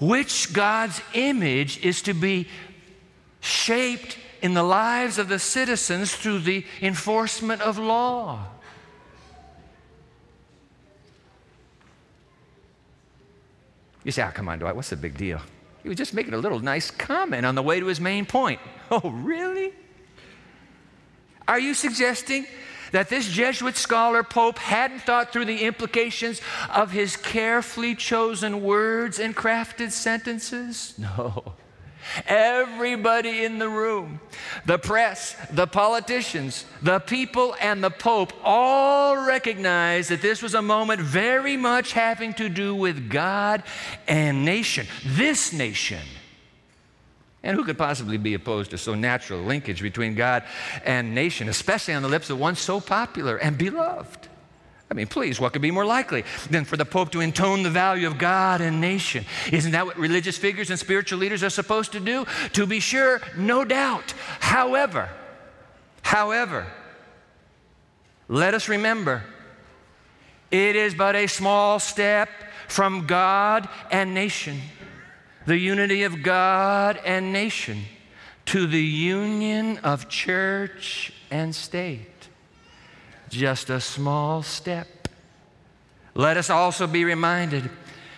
Which 0.00 0.52
God's 0.52 1.00
image 1.14 1.84
is 1.84 2.02
to 2.02 2.14
be 2.14 2.48
shaped 3.40 4.18
in 4.40 4.54
the 4.54 4.62
lives 4.62 5.18
of 5.18 5.28
the 5.28 5.38
citizens 5.38 6.14
through 6.14 6.40
the 6.40 6.64
enforcement 6.80 7.62
of 7.62 7.78
law? 7.78 8.46
You 14.04 14.12
say, 14.12 14.22
oh, 14.22 14.30
come 14.32 14.48
on, 14.48 14.58
Dwight, 14.58 14.74
what's 14.74 14.90
the 14.90 14.96
big 14.96 15.16
deal? 15.16 15.40
He 15.82 15.88
was 15.88 15.98
just 15.98 16.14
making 16.14 16.34
a 16.34 16.38
little 16.38 16.60
nice 16.60 16.90
comment 16.90 17.44
on 17.46 17.54
the 17.54 17.62
way 17.62 17.80
to 17.80 17.86
his 17.86 18.00
main 18.00 18.26
point. 18.26 18.60
Oh, 18.90 19.08
really? 19.08 19.72
Are 21.48 21.58
you 21.58 21.72
suggesting 21.72 22.46
that 22.90 23.08
this 23.08 23.26
Jesuit 23.26 23.74
scholar 23.74 24.22
Pope 24.22 24.58
hadn't 24.58 25.00
thought 25.00 25.32
through 25.32 25.46
the 25.46 25.62
implications 25.62 26.42
of 26.74 26.90
his 26.90 27.16
carefully 27.16 27.94
chosen 27.94 28.62
words 28.62 29.18
and 29.18 29.34
crafted 29.34 29.92
sentences? 29.92 30.92
No. 30.98 31.54
Everybody 32.26 33.44
in 33.44 33.58
the 33.58 33.68
room, 33.68 34.20
the 34.66 34.78
press, 34.78 35.36
the 35.50 35.66
politicians, 35.66 36.64
the 36.80 36.98
people, 36.98 37.54
and 37.60 37.82
the 37.82 37.90
Pope 37.90 38.32
all 38.42 39.26
recognized 39.26 40.10
that 40.10 40.22
this 40.22 40.42
was 40.42 40.54
a 40.54 40.62
moment 40.62 41.00
very 41.00 41.56
much 41.56 41.92
having 41.92 42.34
to 42.34 42.48
do 42.48 42.74
with 42.74 43.08
God 43.10 43.62
and 44.06 44.44
nation, 44.44 44.86
this 45.04 45.52
nation. 45.52 46.02
And 47.42 47.56
who 47.56 47.64
could 47.64 47.78
possibly 47.78 48.18
be 48.18 48.34
opposed 48.34 48.70
to 48.70 48.78
so 48.78 48.94
natural 48.94 49.42
linkage 49.42 49.82
between 49.82 50.14
God 50.14 50.44
and 50.84 51.14
nation, 51.14 51.48
especially 51.48 51.94
on 51.94 52.02
the 52.02 52.08
lips 52.08 52.30
of 52.30 52.38
one 52.38 52.54
so 52.54 52.80
popular 52.80 53.36
and 53.36 53.58
beloved? 53.58 54.28
I 54.92 54.94
mean, 54.94 55.06
please, 55.06 55.40
what 55.40 55.54
could 55.54 55.62
be 55.62 55.70
more 55.70 55.86
likely 55.86 56.22
than 56.50 56.66
for 56.66 56.76
the 56.76 56.84
Pope 56.84 57.12
to 57.12 57.22
intone 57.22 57.62
the 57.62 57.70
value 57.70 58.06
of 58.06 58.18
God 58.18 58.60
and 58.60 58.78
nation? 58.78 59.24
Isn't 59.50 59.72
that 59.72 59.86
what 59.86 59.96
religious 59.96 60.36
figures 60.36 60.68
and 60.68 60.78
spiritual 60.78 61.18
leaders 61.18 61.42
are 61.42 61.48
supposed 61.48 61.92
to 61.92 62.00
do? 62.00 62.26
To 62.52 62.66
be 62.66 62.78
sure, 62.78 63.22
no 63.34 63.64
doubt. 63.64 64.12
However, 64.40 65.08
however, 66.02 66.66
let 68.28 68.52
us 68.52 68.68
remember 68.68 69.24
it 70.50 70.76
is 70.76 70.94
but 70.94 71.16
a 71.16 71.26
small 71.26 71.78
step 71.78 72.28
from 72.68 73.06
God 73.06 73.70
and 73.90 74.12
nation, 74.12 74.60
the 75.46 75.56
unity 75.56 76.02
of 76.02 76.22
God 76.22 77.00
and 77.02 77.32
nation, 77.32 77.84
to 78.44 78.66
the 78.66 78.82
union 78.82 79.78
of 79.78 80.10
church 80.10 81.14
and 81.30 81.54
state 81.54 82.11
just 83.32 83.70
a 83.70 83.80
small 83.80 84.42
step. 84.42 85.08
Let 86.14 86.36
us 86.36 86.50
also 86.50 86.86
be 86.86 87.04
reminded 87.04 87.68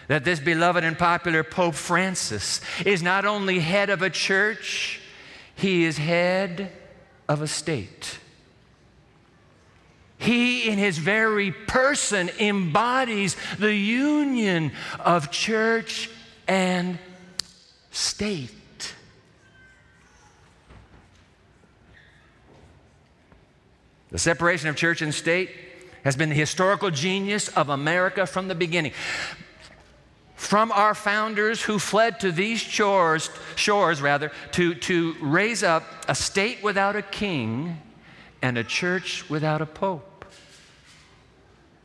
that 0.08 0.24
this 0.24 0.40
beloved 0.40 0.84
and 0.84 0.98
popular 0.98 1.42
Pope 1.42 1.74
Francis 1.74 2.60
is 2.84 3.02
not 3.02 3.24
only 3.24 3.60
head 3.60 3.88
of 3.88 4.02
a 4.02 4.10
church, 4.10 5.00
he 5.54 5.84
is 5.84 5.96
head 5.96 6.70
of 7.28 7.40
a 7.40 7.46
state. 7.46 8.18
He, 10.18 10.68
in 10.68 10.78
his 10.78 10.98
very 10.98 11.52
person, 11.52 12.30
embodies 12.38 13.36
the 13.58 13.74
union 13.74 14.72
of 15.00 15.30
church 15.30 16.10
and 16.48 16.98
state. 17.90 18.50
The 24.14 24.20
separation 24.20 24.68
of 24.68 24.76
church 24.76 25.02
and 25.02 25.12
state 25.12 25.50
has 26.04 26.14
been 26.14 26.28
the 26.28 26.36
historical 26.36 26.92
genius 26.92 27.48
of 27.48 27.68
America 27.68 28.26
from 28.26 28.46
the 28.46 28.54
beginning. 28.54 28.92
From 30.36 30.70
our 30.70 30.94
founders 30.94 31.62
who 31.62 31.80
fled 31.80 32.20
to 32.20 32.30
these 32.30 32.60
shores, 32.60 33.28
shores 33.56 34.00
rather, 34.00 34.30
to, 34.52 34.76
to 34.76 35.16
raise 35.20 35.64
up 35.64 35.82
a 36.06 36.14
state 36.14 36.62
without 36.62 36.94
a 36.94 37.02
king 37.02 37.76
and 38.40 38.56
a 38.56 38.62
church 38.62 39.28
without 39.28 39.60
a 39.60 39.66
pope. 39.66 40.24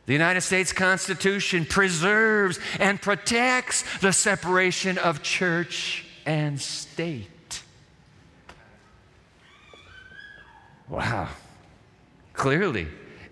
The 0.06 0.12
United 0.12 0.42
States 0.42 0.72
Constitution 0.72 1.64
preserves 1.64 2.60
and 2.78 3.02
protects 3.02 3.82
the 3.98 4.12
separation 4.12 4.98
of 4.98 5.24
church 5.24 6.04
and 6.24 6.60
state. 6.60 7.62
Wow. 10.88 11.26
Clearly, 12.40 12.88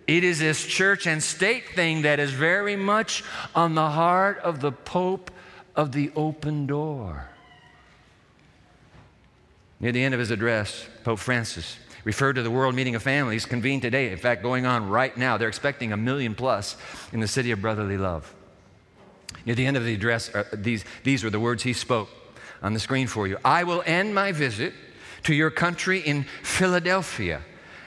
it 0.07 0.23
is 0.23 0.39
this 0.39 0.67
church 0.67 1.07
and 1.07 1.23
state 1.23 1.71
thing 1.75 2.03
that 2.03 2.21
is 2.21 2.31
very 2.31 2.77
much 2.77 3.25
on 3.55 3.75
the 3.75 3.89
heart 3.89 4.37
of 4.41 4.61
the 4.61 4.71
Pope 4.71 5.31
of 5.75 5.93
the 5.93 6.13
open 6.15 6.67
door. 6.67 7.27
Near 9.81 9.93
the 9.93 10.05
end 10.05 10.13
of 10.13 10.21
his 10.21 10.31
address, 10.31 10.87
Pope 11.05 11.21
Francis 11.21 11.79
referred 12.05 12.35
to 12.35 12.43
the 12.43 12.51
World 12.51 12.75
Meeting 12.75 12.97
of 12.97 13.03
Families 13.03 13.47
convened 13.47 13.81
today, 13.81 14.13
in 14.13 14.19
fact, 14.19 14.43
going 14.43 14.67
on 14.67 14.91
right 14.91 15.17
now. 15.17 15.39
They're 15.39 15.49
expecting 15.49 15.91
a 15.95 15.97
million 15.97 16.35
plus 16.35 16.77
in 17.11 17.21
the 17.21 17.29
city 17.29 17.51
of 17.51 17.63
brotherly 17.63 17.97
love. 17.97 18.35
Near 19.47 19.55
the 19.55 19.65
end 19.65 19.79
of 19.79 19.87
the 19.87 19.95
address, 19.95 20.35
uh, 20.35 20.45
these, 20.53 20.85
these 21.03 21.25
were 21.25 21.31
the 21.31 21.41
words 21.41 21.63
he 21.63 21.73
spoke 21.73 22.11
on 22.61 22.75
the 22.75 22.79
screen 22.79 23.07
for 23.07 23.27
you. 23.27 23.39
I 23.43 23.65
will 23.65 23.83
end 23.87 24.15
my 24.15 24.33
visit 24.33 24.75
to 25.23 25.33
your 25.33 25.51
country 25.51 26.01
in 26.01 26.25
Philadelphia, 26.43 27.41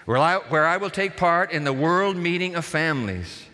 where 0.05 0.17
I, 0.17 0.77
will 0.77 0.89
take 0.89 1.17
part 1.17 1.51
in 1.51 1.63
the 1.63 1.73
World 1.73 2.17
Meeting 2.17 2.55
of 2.55 2.65
Families. 2.65 3.45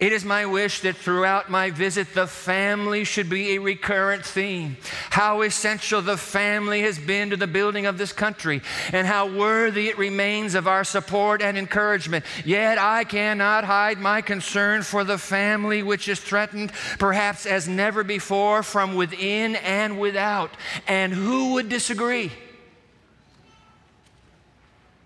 It 0.00 0.12
is 0.12 0.24
my 0.24 0.44
wish 0.44 0.80
that 0.80 0.96
throughout 0.96 1.50
my 1.50 1.70
visit, 1.70 2.14
the 2.14 2.26
family 2.26 3.04
should 3.04 3.30
be 3.30 3.54
a 3.54 3.60
recurrent 3.60 4.26
theme. 4.26 4.76
How 5.10 5.42
essential 5.42 6.02
the 6.02 6.16
family 6.16 6.82
has 6.82 6.98
been 6.98 7.30
to 7.30 7.36
the 7.36 7.46
building 7.46 7.86
of 7.86 7.96
this 7.96 8.12
country, 8.12 8.60
and 8.92 9.06
how 9.06 9.28
worthy 9.28 9.88
it 9.88 9.96
remains 9.96 10.56
of 10.56 10.66
our 10.66 10.82
support 10.82 11.42
and 11.42 11.56
encouragement. 11.56 12.24
Yet 12.44 12.76
I 12.76 13.04
cannot 13.04 13.64
hide 13.64 13.98
my 13.98 14.20
concern 14.20 14.82
for 14.82 15.04
the 15.04 15.16
family, 15.16 15.82
which 15.82 16.08
is 16.08 16.18
threatened 16.18 16.72
perhaps 16.98 17.46
as 17.46 17.68
never 17.68 18.02
before 18.02 18.64
from 18.64 18.96
within 18.96 19.54
and 19.56 20.00
without. 20.00 20.50
And 20.88 21.12
who 21.12 21.52
would 21.52 21.68
disagree? 21.68 22.32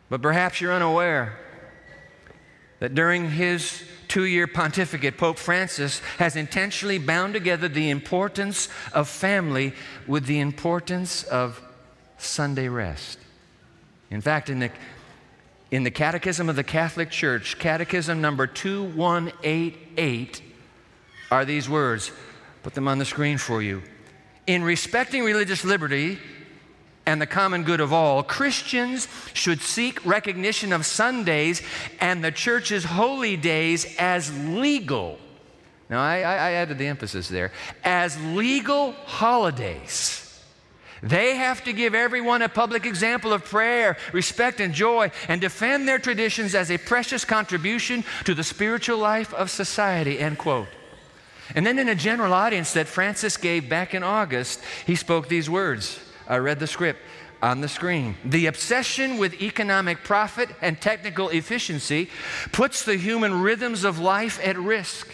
But 0.09 0.23
perhaps 0.23 0.61
you're 0.61 0.73
unaware 0.73 1.39
that 2.81 2.95
during 2.95 3.31
his 3.31 3.83
two 4.07 4.25
year 4.25 4.47
pontificate, 4.47 5.19
Pope 5.19 5.39
Francis 5.39 6.01
has 6.19 6.37
intentionally 6.37 6.99
bound 6.99 7.35
together 7.35 7.69
the 7.69 7.91
importance 7.91 8.69
of 8.93 9.09
family 9.09 9.75
with 10.07 10.27
the 10.27 10.41
importance 10.41 11.25
of 11.25 11.63
Sunday 12.17 12.69
rest. 12.69 13.19
In 14.11 14.21
fact, 14.21 14.49
in 14.49 14.59
the, 14.61 14.71
in 15.71 15.85
the 15.85 15.91
Catechism 15.91 16.49
of 16.49 16.57
the 16.57 16.65
Catholic 16.65 17.11
Church, 17.11 17.59
Catechism 17.59 18.21
number 18.21 18.47
2188, 18.47 20.43
are 21.31 21.45
these 21.45 21.69
words. 21.69 22.11
Put 22.63 22.75
them 22.75 22.89
on 22.89 22.99
the 22.99 23.05
screen 23.05 23.39
for 23.39 23.63
you. 23.63 23.83
In 24.47 24.65
respecting 24.65 25.23
religious 25.25 25.65
liberty, 25.65 26.19
and 27.09 27.23
the 27.23 27.27
common 27.27 27.63
good 27.63 27.81
of 27.81 27.91
all, 27.91 28.23
Christians 28.23 29.09
should 29.33 29.63
seek 29.63 30.05
recognition 30.05 30.75
of 30.75 30.85
Sundays 30.85 31.63
and 32.03 32.23
the 32.23 32.31
church's 32.31 32.85
holy 32.85 33.35
days 33.35 33.97
as 33.99 34.31
legal. 34.47 35.19
Now, 35.89 36.03
I, 36.03 36.17
I 36.17 36.51
added 36.53 36.77
the 36.77 36.87
emphasis 36.87 37.27
there 37.29 37.51
as 37.83 38.21
legal 38.23 38.93
holidays. 39.07 40.23
They 41.03 41.37
have 41.37 41.65
to 41.65 41.73
give 41.73 41.95
everyone 41.95 42.43
a 42.43 42.49
public 42.51 42.85
example 42.85 43.33
of 43.33 43.43
prayer, 43.43 43.97
respect, 44.13 44.61
and 44.61 44.75
joy, 44.75 45.11
and 45.29 45.41
defend 45.41 45.89
their 45.89 45.99
traditions 45.99 46.55
as 46.55 46.71
a 46.71 46.77
precious 46.77 47.25
contribution 47.25 48.05
to 48.25 48.35
the 48.35 48.45
spiritual 48.45 48.99
life 48.99 49.33
of 49.33 49.49
society. 49.51 50.19
End 50.19 50.37
quote. 50.37 50.69
And 51.55 51.67
then, 51.67 51.79
in 51.79 51.89
a 51.89 51.95
general 51.95 52.35
audience 52.35 52.75
that 52.75 52.87
Francis 52.87 53.39
gave 53.39 53.67
back 53.67 53.95
in 53.95 54.03
August, 54.03 54.61
he 54.85 54.95
spoke 54.95 55.29
these 55.29 55.49
words 55.49 56.01
I 56.29 56.37
read 56.37 56.61
the 56.61 56.67
script 56.67 57.01
on 57.43 57.61
the 57.63 57.69
screen. 57.69 58.17
The 58.25 58.47
obsession 58.47 59.17
with 59.17 59.41
economic 59.41 60.05
profit 60.05 60.51
and 60.61 60.81
technical 60.81 61.31
efficiency 61.31 62.11
puts 62.53 62.85
the 62.85 62.97
human 62.97 63.41
rhythms 63.41 63.85
of 63.85 63.99
life 63.99 64.39
at 64.45 64.59
risk. 64.59 65.09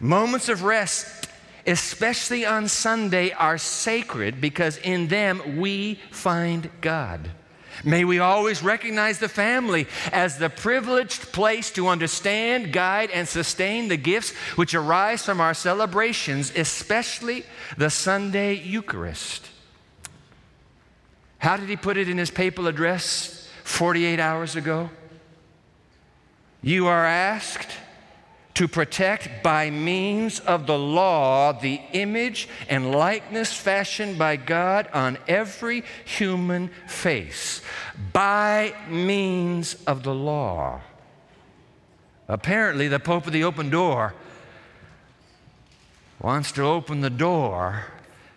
Moments 0.00 0.48
of 0.48 0.62
rest, 0.62 1.28
especially 1.66 2.46
on 2.46 2.68
Sunday, 2.68 3.32
are 3.32 3.58
sacred 3.58 4.40
because 4.40 4.78
in 4.78 5.08
them 5.08 5.58
we 5.58 6.00
find 6.10 6.70
God. 6.80 7.30
May 7.82 8.04
we 8.04 8.20
always 8.20 8.62
recognize 8.62 9.18
the 9.18 9.28
family 9.28 9.88
as 10.12 10.38
the 10.38 10.48
privileged 10.48 11.32
place 11.32 11.72
to 11.72 11.88
understand, 11.88 12.72
guide, 12.72 13.10
and 13.10 13.26
sustain 13.26 13.88
the 13.88 13.96
gifts 13.96 14.30
which 14.56 14.74
arise 14.74 15.24
from 15.24 15.40
our 15.40 15.54
celebrations, 15.54 16.52
especially 16.54 17.44
the 17.76 17.90
Sunday 17.90 18.54
Eucharist. 18.54 19.50
How 21.44 21.58
did 21.58 21.68
he 21.68 21.76
put 21.76 21.98
it 21.98 22.08
in 22.08 22.16
his 22.16 22.30
papal 22.30 22.66
address 22.68 23.50
48 23.64 24.18
hours 24.18 24.56
ago? 24.56 24.88
You 26.62 26.86
are 26.86 27.04
asked 27.04 27.70
to 28.54 28.66
protect 28.66 29.42
by 29.42 29.68
means 29.68 30.40
of 30.40 30.66
the 30.66 30.78
law 30.78 31.52
the 31.52 31.82
image 31.92 32.48
and 32.66 32.92
likeness 32.92 33.52
fashioned 33.52 34.18
by 34.18 34.36
God 34.36 34.88
on 34.94 35.18
every 35.28 35.84
human 36.06 36.70
face. 36.88 37.60
By 38.14 38.74
means 38.88 39.74
of 39.86 40.02
the 40.02 40.14
law. 40.14 40.80
Apparently, 42.26 42.88
the 42.88 43.00
Pope 43.00 43.26
of 43.26 43.34
the 43.34 43.44
Open 43.44 43.68
Door 43.68 44.14
wants 46.22 46.52
to 46.52 46.62
open 46.62 47.02
the 47.02 47.10
door 47.10 47.84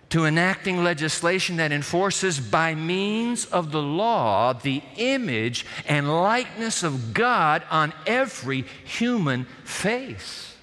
to 0.09 0.25
enacting 0.25 0.83
legislation 0.83 1.57
that 1.57 1.71
enforces 1.71 2.39
by 2.39 2.73
means 2.73 3.45
of 3.45 3.71
the 3.71 3.81
law 3.81 4.53
the 4.53 4.81
image 4.95 5.65
and 5.87 6.09
likeness 6.09 6.83
of 6.83 7.13
God 7.13 7.63
on 7.69 7.93
every 8.05 8.61
human 8.85 9.45
face. 9.63 10.55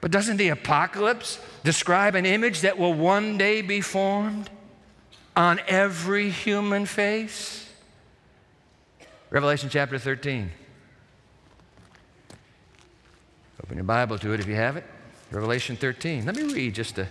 But 0.00 0.12
doesn't 0.12 0.36
the 0.36 0.50
apocalypse 0.50 1.40
describe 1.64 2.14
an 2.14 2.24
image 2.24 2.60
that 2.60 2.78
will 2.78 2.94
one 2.94 3.36
day 3.36 3.62
be 3.62 3.80
formed 3.80 4.48
on 5.34 5.60
every 5.66 6.30
human 6.30 6.86
face? 6.86 7.68
Revelation 9.30 9.68
chapter 9.68 9.98
13. 9.98 10.50
Open 13.64 13.76
your 13.76 13.84
Bible 13.84 14.18
to 14.18 14.32
it 14.32 14.40
if 14.40 14.46
you 14.46 14.54
have 14.54 14.76
it. 14.76 14.84
Revelation 15.32 15.76
13. 15.76 16.24
Let 16.24 16.36
me 16.36 16.44
read 16.44 16.74
just 16.74 16.96
a 16.98 17.08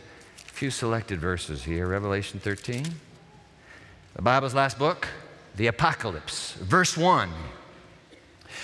few 0.58 0.72
selected 0.72 1.20
verses 1.20 1.64
here 1.64 1.86
Revelation 1.86 2.40
13. 2.40 2.84
The 4.16 4.22
Bible's 4.24 4.56
last 4.56 4.80
book, 4.80 5.08
the 5.56 5.68
Apocalypse. 5.68 6.54
Verse 6.54 6.98
1. 6.98 7.30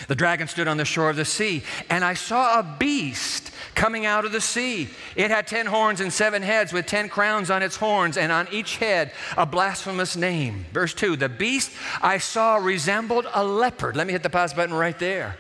The 0.08 0.16
dragon 0.16 0.48
stood 0.48 0.68
on 0.68 0.78
the 0.78 0.86
shore 0.86 1.12
of 1.12 1.18
the 1.18 1.24
sea, 1.24 1.62
and 1.92 2.04
I 2.04 2.16
saw 2.16 2.58
a 2.58 2.78
beast 2.80 3.52
coming 3.76 4.08
out 4.08 4.26
of 4.26 4.32
the 4.32 4.42
sea. 4.42 4.90
It 5.16 5.30
had 5.30 5.46
ten 5.46 5.68
horns 5.68 6.02
and 6.02 6.12
seven 6.12 6.42
heads, 6.42 6.74
with 6.74 6.88
ten 6.88 7.10
crowns 7.10 7.52
on 7.52 7.62
its 7.62 7.76
horns, 7.76 8.18
and 8.18 8.32
on 8.32 8.48
each 8.52 8.78
head 8.78 9.12
a 9.38 9.46
blasphemous 9.46 10.16
name. 10.16 10.66
Verse 10.74 10.96
2 10.96 11.16
The 11.16 11.30
beast 11.30 11.72
I 12.02 12.18
saw 12.18 12.56
resembled 12.56 13.28
a 13.32 13.44
leopard. 13.44 13.96
Let 13.96 14.08
me 14.08 14.14
hit 14.14 14.24
the 14.24 14.32
pause 14.32 14.56
button 14.56 14.74
right 14.74 14.98
there. 14.98 15.38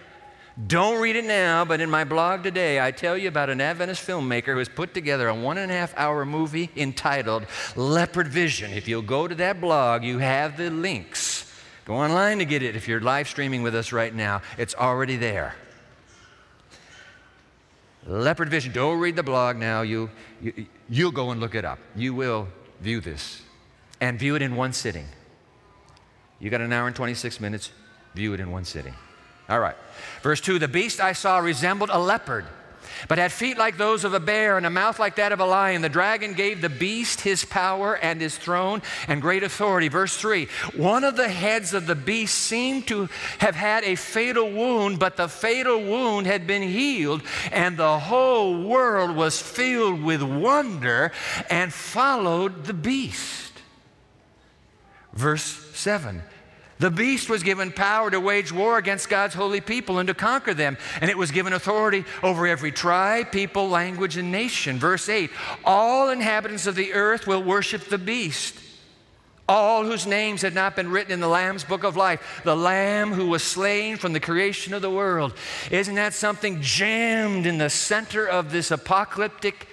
Don't 0.67 1.01
read 1.01 1.15
it 1.15 1.25
now, 1.25 1.65
but 1.65 1.81
in 1.81 1.89
my 1.89 2.03
blog 2.03 2.43
today, 2.43 2.79
I 2.79 2.91
tell 2.91 3.17
you 3.17 3.27
about 3.27 3.49
an 3.49 3.59
Adventist 3.59 4.05
filmmaker 4.05 4.53
who 4.53 4.59
has 4.59 4.69
put 4.69 4.93
together 4.93 5.27
a 5.27 5.33
one 5.33 5.57
and 5.57 5.71
a 5.71 5.75
half 5.75 5.97
hour 5.97 6.25
movie 6.25 6.69
entitled 6.75 7.47
Leopard 7.75 8.27
Vision. 8.27 8.71
If 8.71 8.87
you'll 8.87 9.01
go 9.01 9.27
to 9.27 9.33
that 9.35 9.59
blog, 9.59 10.03
you 10.03 10.19
have 10.19 10.57
the 10.57 10.69
links. 10.69 11.51
Go 11.85 11.95
online 11.95 12.37
to 12.37 12.45
get 12.45 12.61
it 12.61 12.75
if 12.75 12.87
you're 12.87 13.01
live 13.01 13.27
streaming 13.27 13.63
with 13.63 13.73
us 13.73 13.91
right 13.91 14.13
now. 14.13 14.43
It's 14.59 14.75
already 14.75 15.17
there. 15.17 15.55
Leopard 18.05 18.49
vision. 18.49 18.73
Don't 18.73 18.99
read 18.99 19.15
the 19.15 19.23
blog 19.23 19.57
now. 19.57 19.81
You, 19.81 20.09
you, 20.41 20.67
you'll 20.87 21.11
go 21.11 21.31
and 21.31 21.41
look 21.41 21.55
it 21.55 21.65
up. 21.65 21.79
You 21.95 22.13
will 22.13 22.47
view 22.79 23.01
this 23.01 23.41
and 24.01 24.19
view 24.19 24.35
it 24.35 24.41
in 24.41 24.55
one 24.55 24.73
sitting. 24.73 25.07
You 26.39 26.49
got 26.49 26.61
an 26.61 26.73
hour 26.73 26.85
and 26.85 26.95
26 26.95 27.39
minutes, 27.39 27.71
view 28.13 28.33
it 28.33 28.39
in 28.39 28.51
one 28.51 28.65
sitting. 28.65 28.93
All 29.53 29.59
right. 29.59 29.75
Verse 30.23 30.41
2 30.41 30.57
The 30.57 30.67
beast 30.67 30.99
I 30.99 31.13
saw 31.13 31.37
resembled 31.37 31.91
a 31.93 31.99
leopard 31.99 32.45
but 33.07 33.19
had 33.19 33.31
feet 33.31 33.57
like 33.57 33.77
those 33.77 34.03
of 34.03 34.15
a 34.15 34.19
bear 34.19 34.57
and 34.57 34.65
a 34.65 34.69
mouth 34.71 34.97
like 34.97 35.17
that 35.17 35.31
of 35.31 35.39
a 35.39 35.45
lion. 35.45 35.83
The 35.83 35.89
dragon 35.89 36.33
gave 36.33 36.59
the 36.59 36.69
beast 36.69 37.21
his 37.21 37.45
power 37.45 37.95
and 37.95 38.19
his 38.19 38.35
throne 38.35 38.81
and 39.07 39.21
great 39.21 39.43
authority. 39.43 39.89
Verse 39.89 40.17
3 40.17 40.47
One 40.75 41.03
of 41.03 41.15
the 41.15 41.29
heads 41.29 41.75
of 41.75 41.85
the 41.85 41.93
beast 41.93 42.35
seemed 42.35 42.87
to 42.87 43.09
have 43.37 43.55
had 43.55 43.83
a 43.83 43.93
fatal 43.93 44.49
wound, 44.49 44.97
but 44.97 45.17
the 45.17 45.27
fatal 45.27 45.83
wound 45.83 46.25
had 46.25 46.47
been 46.47 46.63
healed, 46.63 47.21
and 47.51 47.77
the 47.77 47.99
whole 47.99 48.63
world 48.63 49.15
was 49.15 49.39
filled 49.39 50.01
with 50.01 50.23
wonder 50.23 51.11
and 51.51 51.71
followed 51.71 52.65
the 52.65 52.73
beast. 52.73 53.53
Verse 55.13 55.43
7 55.43 56.23
the 56.79 56.91
beast 56.91 57.29
was 57.29 57.43
given 57.43 57.71
power 57.71 58.09
to 58.09 58.19
wage 58.19 58.51
war 58.51 58.77
against 58.77 59.09
God's 59.09 59.35
holy 59.35 59.61
people 59.61 59.99
and 59.99 60.07
to 60.07 60.13
conquer 60.13 60.53
them. 60.53 60.77
And 61.01 61.09
it 61.09 61.17
was 61.17 61.31
given 61.31 61.53
authority 61.53 62.03
over 62.21 62.47
every 62.47 62.71
tribe, 62.71 63.31
people, 63.31 63.69
language, 63.69 64.17
and 64.17 64.31
nation. 64.31 64.79
Verse 64.79 65.07
8 65.07 65.29
All 65.63 66.09
inhabitants 66.09 66.67
of 66.67 66.75
the 66.75 66.93
earth 66.93 67.27
will 67.27 67.43
worship 67.43 67.85
the 67.85 67.97
beast. 67.97 68.59
All 69.47 69.83
whose 69.83 70.07
names 70.07 70.41
had 70.41 70.55
not 70.55 70.75
been 70.75 70.89
written 70.89 71.11
in 71.11 71.19
the 71.19 71.27
Lamb's 71.27 71.65
book 71.65 71.83
of 71.83 71.97
life, 71.97 72.41
the 72.45 72.55
Lamb 72.55 73.11
who 73.11 73.27
was 73.27 73.43
slain 73.43 73.97
from 73.97 74.13
the 74.13 74.21
creation 74.21 74.73
of 74.73 74.81
the 74.81 74.89
world. 74.89 75.33
Isn't 75.69 75.95
that 75.95 76.13
something 76.13 76.61
jammed 76.61 77.45
in 77.45 77.57
the 77.57 77.69
center 77.69 78.25
of 78.25 78.51
this 78.53 78.71
apocalyptic 78.71 79.67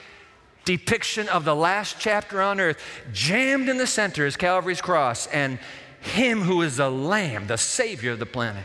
depiction 0.64 1.28
of 1.28 1.44
the 1.44 1.54
last 1.54 1.96
chapter 2.00 2.42
on 2.42 2.58
earth? 2.58 2.82
Jammed 3.12 3.68
in 3.68 3.78
the 3.78 3.86
center 3.86 4.26
is 4.26 4.36
Calvary's 4.36 4.80
cross. 4.82 5.28
And 5.28 5.60
him 6.00 6.42
who 6.42 6.62
is 6.62 6.76
the 6.76 6.90
Lamb, 6.90 7.46
the 7.46 7.58
Savior 7.58 8.12
of 8.12 8.18
the 8.18 8.26
planet. 8.26 8.64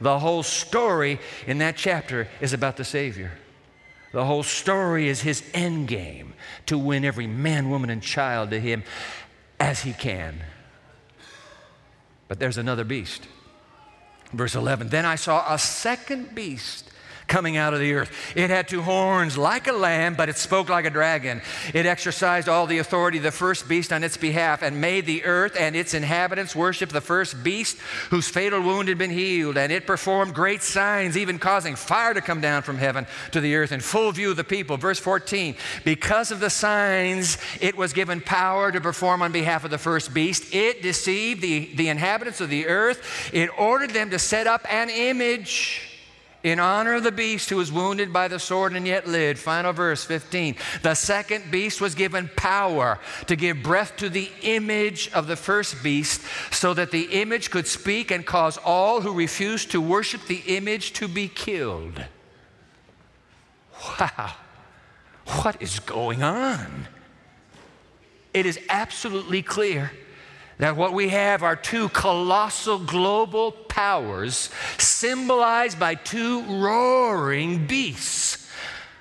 The 0.00 0.18
whole 0.18 0.42
story 0.42 1.20
in 1.46 1.58
that 1.58 1.76
chapter 1.76 2.28
is 2.40 2.52
about 2.52 2.76
the 2.76 2.84
Savior. 2.84 3.32
The 4.12 4.24
whole 4.24 4.42
story 4.42 5.08
is 5.08 5.22
his 5.22 5.42
end 5.54 5.88
game 5.88 6.34
to 6.66 6.78
win 6.78 7.04
every 7.04 7.26
man, 7.26 7.70
woman, 7.70 7.90
and 7.90 8.02
child 8.02 8.50
to 8.50 8.60
him 8.60 8.84
as 9.58 9.82
he 9.82 9.92
can. 9.92 10.40
But 12.28 12.38
there's 12.38 12.58
another 12.58 12.84
beast. 12.84 13.26
Verse 14.32 14.54
11 14.54 14.88
Then 14.88 15.04
I 15.04 15.16
saw 15.16 15.52
a 15.52 15.58
second 15.58 16.34
beast 16.34 16.90
coming 17.34 17.56
out 17.56 17.74
of 17.74 17.80
the 17.80 17.92
earth. 17.94 18.12
It 18.36 18.48
had 18.48 18.68
two 18.68 18.80
horns 18.80 19.36
like 19.36 19.66
a 19.66 19.72
lamb, 19.72 20.14
but 20.14 20.28
it 20.28 20.36
spoke 20.36 20.68
like 20.68 20.84
a 20.84 20.90
dragon. 20.90 21.42
It 21.74 21.84
exercised 21.84 22.48
all 22.48 22.68
the 22.68 22.78
authority 22.78 23.18
of 23.18 23.24
the 23.24 23.32
first 23.32 23.68
beast 23.68 23.92
on 23.92 24.04
its 24.04 24.16
behalf 24.16 24.62
and 24.62 24.80
made 24.80 25.04
the 25.04 25.24
earth 25.24 25.56
and 25.58 25.74
its 25.74 25.94
inhabitants 25.94 26.54
worship 26.54 26.90
the 26.90 27.00
first 27.00 27.42
beast 27.42 27.76
whose 28.10 28.28
fatal 28.28 28.60
wound 28.60 28.86
had 28.86 28.98
been 28.98 29.10
healed. 29.10 29.56
And 29.56 29.72
it 29.72 29.84
performed 29.84 30.32
great 30.32 30.62
signs, 30.62 31.16
even 31.16 31.40
causing 31.40 31.74
fire 31.74 32.14
to 32.14 32.20
come 32.20 32.40
down 32.40 32.62
from 32.62 32.78
heaven 32.78 33.04
to 33.32 33.40
the 33.40 33.56
earth 33.56 33.72
in 33.72 33.80
full 33.80 34.12
view 34.12 34.30
of 34.30 34.36
the 34.36 34.44
people. 34.44 34.76
Verse 34.76 35.00
14 35.00 35.56
Because 35.84 36.30
of 36.30 36.38
the 36.38 36.50
signs, 36.50 37.36
it 37.60 37.76
was 37.76 37.92
given 37.92 38.20
power 38.20 38.70
to 38.70 38.80
perform 38.80 39.22
on 39.22 39.32
behalf 39.32 39.64
of 39.64 39.72
the 39.72 39.78
first 39.78 40.14
beast. 40.14 40.54
It 40.54 40.82
deceived 40.82 41.42
the, 41.42 41.74
the 41.74 41.88
inhabitants 41.88 42.40
of 42.40 42.48
the 42.48 42.68
earth. 42.68 43.30
It 43.32 43.50
ordered 43.58 43.90
them 43.90 44.10
to 44.10 44.20
set 44.20 44.46
up 44.46 44.64
an 44.72 44.88
image 44.88 45.90
in 46.44 46.60
honor 46.60 46.94
of 46.94 47.02
the 47.02 47.10
beast 47.10 47.50
who 47.50 47.56
was 47.56 47.72
wounded 47.72 48.12
by 48.12 48.28
the 48.28 48.38
sword 48.38 48.74
and 48.74 48.86
yet 48.86 49.08
lived. 49.08 49.40
Final 49.40 49.72
verse 49.72 50.04
15. 50.04 50.54
The 50.82 50.94
second 50.94 51.50
beast 51.50 51.80
was 51.80 51.94
given 51.94 52.30
power 52.36 53.00
to 53.26 53.34
give 53.34 53.62
breath 53.62 53.96
to 53.96 54.10
the 54.10 54.30
image 54.42 55.10
of 55.12 55.26
the 55.26 55.36
first 55.36 55.82
beast 55.82 56.20
so 56.52 56.74
that 56.74 56.92
the 56.92 57.20
image 57.20 57.50
could 57.50 57.66
speak 57.66 58.10
and 58.10 58.24
cause 58.24 58.58
all 58.58 59.00
who 59.00 59.14
refused 59.14 59.72
to 59.72 59.80
worship 59.80 60.26
the 60.26 60.42
image 60.46 60.92
to 60.92 61.08
be 61.08 61.28
killed. 61.28 62.04
Wow. 63.98 64.34
What 65.42 65.60
is 65.62 65.80
going 65.80 66.22
on? 66.22 66.86
It 68.34 68.44
is 68.44 68.60
absolutely 68.68 69.40
clear 69.40 69.92
that 70.58 70.76
what 70.76 70.92
we 70.92 71.08
have 71.08 71.42
are 71.42 71.56
two 71.56 71.88
colossal 71.90 72.78
global 72.78 73.52
powers 73.52 74.50
symbolized 74.78 75.78
by 75.78 75.94
two 75.94 76.42
roaring 76.42 77.66
beasts. 77.66 78.48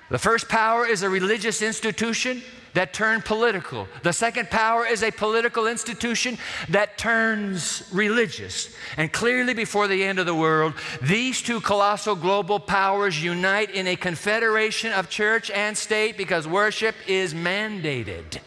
The 0.10 0.20
first 0.20 0.50
power 0.50 0.86
is 0.86 1.04
a 1.04 1.10
religious 1.10 1.62
institution 1.62 2.42
that 2.74 2.94
turned 2.94 3.24
political. 3.24 3.88
The 4.02 4.14
second 4.14 4.50
power 4.50 4.86
is 4.86 5.04
a 5.04 5.12
political 5.12 5.68
institution 5.68 6.38
that 6.70 6.98
turns 6.98 7.88
religious. 7.94 8.74
And 8.98 9.12
clearly, 9.12 9.54
before 9.54 9.88
the 9.88 10.04
end 10.04 10.20
of 10.20 10.26
the 10.26 10.36
world, 10.36 10.74
these 11.02 11.42
two 11.42 11.62
colossal 11.62 12.16
global 12.16 12.60
powers 12.60 13.24
unite 13.24 13.70
in 13.72 13.88
a 13.88 13.96
confederation 13.96 14.92
of 14.92 15.10
church 15.10 15.52
and 15.52 15.78
state 15.78 16.18
because 16.18 16.48
worship 16.48 16.96
is 17.08 17.34
mandated. 17.34 18.40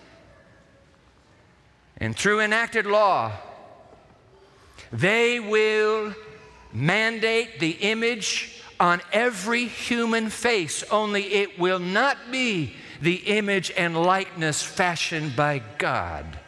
And 1.99 2.17
through 2.17 2.41
enacted 2.41 2.87
law, 2.87 3.33
they 4.93 5.41
will 5.41 6.15
mandate 6.73 7.59
the 7.59 7.71
image 7.71 8.63
on 8.79 9.01
every 9.13 9.67
human 9.67 10.29
face, 10.29 10.85
only 10.91 11.23
it 11.23 11.59
will 11.59 11.79
not 11.79 12.19
be 12.31 12.75
the 13.01 13.15
image 13.15 13.73
and 13.77 13.97
likeness 13.97 14.63
fashioned 14.63 15.35
by 15.35 15.63
God. 15.79 16.39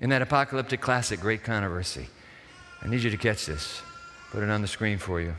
In 0.00 0.10
that 0.10 0.22
apocalyptic 0.22 0.80
classic, 0.80 1.20
Great 1.20 1.42
Controversy, 1.42 2.08
I 2.82 2.88
need 2.88 3.02
you 3.02 3.10
to 3.10 3.16
catch 3.16 3.46
this. 3.46 3.82
Put 4.30 4.42
it 4.42 4.50
on 4.50 4.60
the 4.60 4.68
screen 4.68 4.98
for 4.98 5.20
you. 5.20 5.34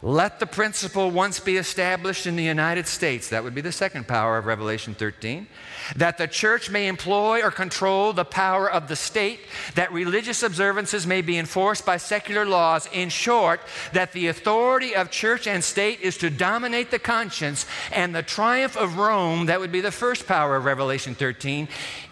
Let 0.00 0.38
the 0.38 0.46
principle 0.46 1.10
once 1.10 1.40
be 1.40 1.56
established 1.56 2.28
in 2.28 2.36
the 2.36 2.44
United 2.44 2.86
States, 2.86 3.30
that 3.30 3.42
would 3.42 3.54
be 3.54 3.60
the 3.60 3.72
second 3.72 4.06
power 4.06 4.38
of 4.38 4.46
Revelation 4.46 4.94
13, 4.94 5.48
that 5.96 6.18
the 6.18 6.28
church 6.28 6.70
may 6.70 6.86
employ 6.86 7.42
or 7.42 7.50
control 7.50 8.12
the 8.12 8.24
power 8.24 8.70
of 8.70 8.86
the 8.86 8.94
state, 8.94 9.40
that 9.74 9.92
religious 9.92 10.44
observances 10.44 11.04
may 11.04 11.20
be 11.20 11.36
enforced 11.36 11.84
by 11.84 11.96
secular 11.96 12.46
laws. 12.46 12.88
In 12.92 13.08
short, 13.08 13.60
that 13.92 14.12
the 14.12 14.28
authority 14.28 14.94
of 14.94 15.10
church 15.10 15.48
and 15.48 15.64
state 15.64 16.00
is 16.00 16.16
to 16.18 16.30
dominate 16.30 16.92
the 16.92 17.00
conscience, 17.00 17.66
and 17.90 18.14
the 18.14 18.22
triumph 18.22 18.76
of 18.76 18.98
Rome, 18.98 19.46
that 19.46 19.58
would 19.58 19.72
be 19.72 19.80
the 19.80 19.90
first 19.90 20.28
power 20.28 20.54
of 20.54 20.64
Revelation 20.64 21.16
13, 21.16 21.66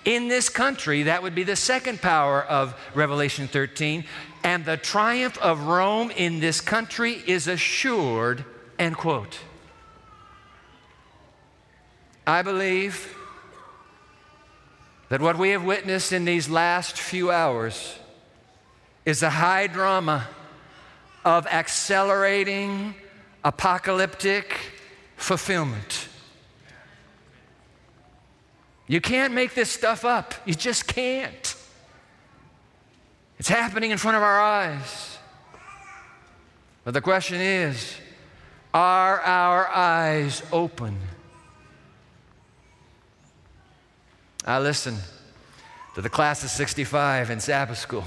in 0.07 0.29
this 0.29 0.49
country, 0.49 1.03
that 1.03 1.23
would 1.23 1.35
be 1.35 1.43
the 1.43 1.57
second 1.57 2.01
power 2.01 2.43
of 2.43 2.75
Revelation 2.95 3.49
13 3.49 4.05
and 4.45 4.65
the 4.65 4.77
triumph 4.77 5.37
of 5.39 5.65
Rome 5.65 6.13
in 6.13 6.39
this 6.39 6.61
country 6.61 7.21
is 7.27 7.49
assured, 7.49 8.45
end 8.79 8.97
quote. 8.97 9.41
I 12.25 12.43
believe 12.43 13.13
that 15.09 15.21
what 15.21 15.37
we 15.37 15.51
have 15.51 15.65
witnessed 15.65 16.13
in 16.13 16.25
these 16.25 16.49
last 16.49 16.97
few 16.97 17.33
hours 17.33 17.99
is 19.05 19.25
a 19.25 19.31
high 19.31 19.67
drama 19.67 20.29
of 21.25 21.49
accelerating 21.49 22.95
apocalyptic 23.43 24.57
fulfillment. 25.17 26.09
You 28.87 29.01
can't 29.01 29.35
make 29.35 29.55
this 29.55 29.71
stuff 29.71 30.05
up. 30.05 30.35
You 30.45 30.55
just 30.55 30.87
can't. 30.87 31.57
It's 33.39 33.49
happening 33.49 33.91
in 33.91 33.99
front 33.99 34.17
of 34.17 34.23
our 34.23 34.41
eyes. 34.41 35.19
But 36.85 36.95
the 36.95 37.01
question 37.01 37.41
is 37.41 37.97
are 38.73 39.21
our 39.21 39.69
eyes 39.69 40.43
open? 40.53 40.99
I 44.45 44.61
listened 44.61 45.01
to 45.97 46.01
the 46.01 46.09
class 46.09 46.45
of 46.45 46.51
65 46.51 47.31
in 47.31 47.41
Sabbath 47.41 47.79
school. 47.79 48.05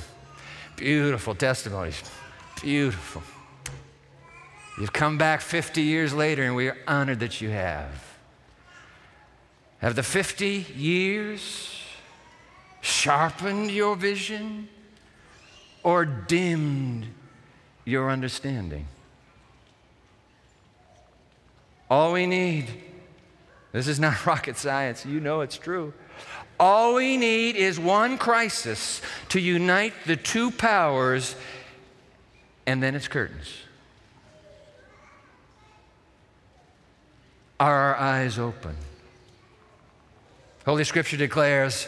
Beautiful 0.78 1.36
testimonies. 1.36 2.02
Beautiful. 2.62 3.22
You've 4.80 4.94
come 4.94 5.18
back 5.18 5.42
50 5.42 5.82
years 5.82 6.14
later, 6.14 6.44
and 6.44 6.56
we 6.56 6.70
are 6.70 6.78
honored 6.88 7.20
that 7.20 7.42
you 7.42 7.50
have. 7.50 8.09
Have 9.80 9.96
the 9.96 10.04
50 10.04 10.66
years 10.76 11.84
sharpened 12.82 13.72
your 13.72 13.96
vision? 13.96 14.70
or 15.84 16.06
dimmed 16.06 17.08
your 17.86 18.10
understanding. 18.10 18.86
All 21.90 22.14
we 22.14 22.26
need, 22.26 22.68
this 23.72 23.88
is 23.88 24.00
not 24.00 24.26
rocket 24.26 24.58
science, 24.58 25.06
you 25.06 25.20
know 25.20 25.42
it's 25.42 25.58
true. 25.58 25.94
All 26.60 26.96
we 26.96 27.16
need 27.16 27.56
is 27.56 27.80
one 27.80 28.18
crisis 28.18 29.02
to 29.30 29.40
unite 29.40 29.94
the 30.06 30.18
two 30.18 30.52
powers, 30.52 31.36
and 32.66 32.84
then 32.84 32.96
it's 32.96 33.08
curtains. 33.08 33.54
Are 37.60 37.76
our 37.76 37.96
eyes 37.96 38.38
open? 38.38 38.76
Holy 40.70 40.84
Scripture 40.84 41.18
declares, 41.18 41.88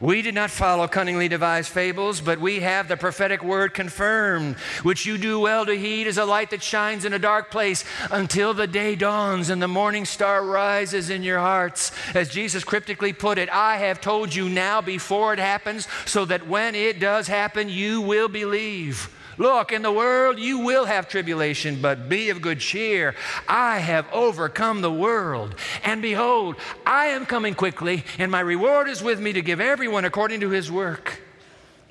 we 0.00 0.22
did 0.22 0.34
not 0.34 0.50
follow 0.50 0.88
cunningly 0.88 1.28
devised 1.28 1.68
fables, 1.68 2.22
but 2.22 2.40
we 2.40 2.60
have 2.60 2.88
the 2.88 2.96
prophetic 2.96 3.44
word 3.44 3.74
confirmed, 3.74 4.56
which 4.82 5.04
you 5.04 5.18
do 5.18 5.38
well 5.38 5.66
to 5.66 5.76
heed 5.76 6.06
as 6.06 6.16
a 6.16 6.24
light 6.24 6.48
that 6.48 6.62
shines 6.62 7.04
in 7.04 7.12
a 7.12 7.18
dark 7.18 7.50
place 7.50 7.84
until 8.10 8.54
the 8.54 8.66
day 8.66 8.96
dawns 8.96 9.50
and 9.50 9.60
the 9.60 9.68
morning 9.68 10.06
star 10.06 10.42
rises 10.42 11.10
in 11.10 11.22
your 11.22 11.38
hearts. 11.38 11.92
As 12.14 12.30
Jesus 12.30 12.64
cryptically 12.64 13.12
put 13.12 13.36
it, 13.36 13.50
I 13.50 13.76
have 13.76 14.00
told 14.00 14.34
you 14.34 14.48
now 14.48 14.80
before 14.80 15.34
it 15.34 15.38
happens, 15.38 15.86
so 16.06 16.24
that 16.24 16.48
when 16.48 16.74
it 16.74 17.00
does 17.00 17.26
happen, 17.26 17.68
you 17.68 18.00
will 18.00 18.28
believe. 18.28 19.10
Look, 19.38 19.72
in 19.72 19.82
the 19.82 19.92
world 19.92 20.38
you 20.38 20.58
will 20.58 20.84
have 20.84 21.08
tribulation, 21.08 21.80
but 21.80 22.08
be 22.08 22.30
of 22.30 22.40
good 22.40 22.60
cheer. 22.60 23.14
I 23.48 23.78
have 23.78 24.06
overcome 24.12 24.80
the 24.80 24.92
world. 24.92 25.54
And 25.82 26.00
behold, 26.02 26.56
I 26.86 27.06
am 27.06 27.26
coming 27.26 27.54
quickly, 27.54 28.04
and 28.18 28.30
my 28.30 28.40
reward 28.40 28.88
is 28.88 29.02
with 29.02 29.20
me 29.20 29.32
to 29.32 29.42
give 29.42 29.60
everyone 29.60 30.04
according 30.04 30.40
to 30.40 30.50
his 30.50 30.70
work. 30.70 31.20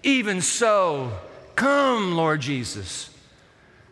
Even 0.04 0.42
so, 0.42 1.18
come, 1.56 2.14
Lord 2.16 2.42
Jesus. 2.42 3.10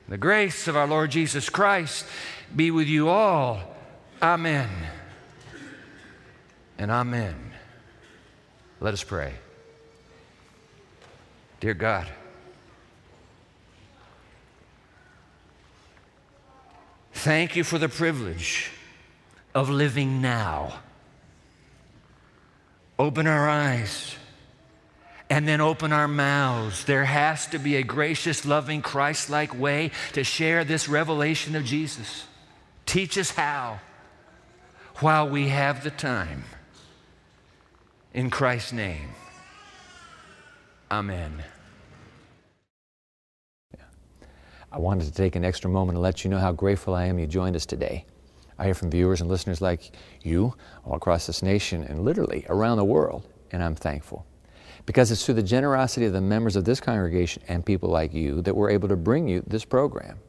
The 0.08 0.18
grace 0.18 0.68
of 0.68 0.76
our 0.76 0.88
Lord 0.88 1.12
Jesus 1.12 1.50
Christ 1.50 2.06
be 2.54 2.70
with 2.72 2.88
you 2.88 3.08
all. 3.08 3.62
Amen. 4.22 4.70
And 6.78 6.92
amen. 6.92 7.36
Let 8.80 8.94
us 8.94 9.04
pray. 9.04 9.34
Dear 11.60 11.76
God, 11.76 12.08
Thank 17.22 17.56
you 17.56 17.64
for 17.64 17.78
the 17.78 17.88
privilege 17.88 18.72
of 19.54 19.70
living 19.70 20.24
now. 20.24 20.80
Open 22.98 23.28
our 23.28 23.48
eyes 23.48 24.16
and 25.30 25.48
then 25.48 25.62
open 25.62 25.94
our 25.94 26.08
mouths. 26.08 26.84
There 26.86 27.06
has 27.06 27.46
to 27.50 27.60
be 27.60 27.76
a 27.76 27.84
gracious, 27.84 28.44
loving, 28.44 28.82
Christ 28.82 29.30
like 29.30 29.56
way 29.56 29.92
to 30.14 30.24
share 30.24 30.64
this 30.64 30.90
revelation 30.90 31.56
of 31.56 31.64
Jesus. 31.64 32.26
Teach 32.88 33.20
us 33.20 33.30
how 33.30 33.82
while 34.96 35.30
we 35.30 35.50
have 35.50 35.84
the 35.84 35.92
time. 35.92 36.46
In 38.16 38.32
Christ's 38.32 38.74
name, 38.74 39.10
Amen. 40.90 41.44
I 44.74 44.80
wanted 44.80 45.06
to 45.06 45.12
take 45.12 45.36
an 45.36 45.44
extra 45.44 45.70
moment 45.70 45.98
and 45.98 46.04
let 46.04 46.24
you 46.24 46.30
know 46.30 46.38
how 46.40 46.54
grateful 46.54 46.96
I 46.96 47.06
am 47.06 47.20
you 47.20 47.28
joined 47.28 47.58
us 47.58 47.66
today. 47.66 48.06
I 48.58 48.66
hear 48.66 48.74
from 48.74 48.90
viewers 48.90 49.20
and 49.20 49.30
listeners 49.30 49.60
like 49.60 49.96
you 50.22 50.54
all 50.86 50.96
across 50.96 51.28
this 51.28 51.44
nation 51.44 51.84
and 51.84 52.06
literally 52.06 52.46
around 52.48 52.78
the 52.78 52.86
world, 52.86 53.28
and 53.52 53.62
I'm 53.62 53.76
thankful. 53.76 54.26
Because 54.86 55.12
it's 55.12 55.26
through 55.26 55.36
the 55.36 55.44
generosity 55.44 56.06
of 56.06 56.14
the 56.14 56.22
members 56.22 56.56
of 56.56 56.64
this 56.64 56.80
congregation 56.80 57.44
and 57.50 57.66
people 57.66 57.90
like 57.90 58.14
you 58.14 58.42
that 58.44 58.56
we're 58.56 58.70
able 58.70 58.88
to 58.88 58.96
bring 58.96 59.28
you 59.28 59.44
this 59.46 59.66
program. 59.66 60.20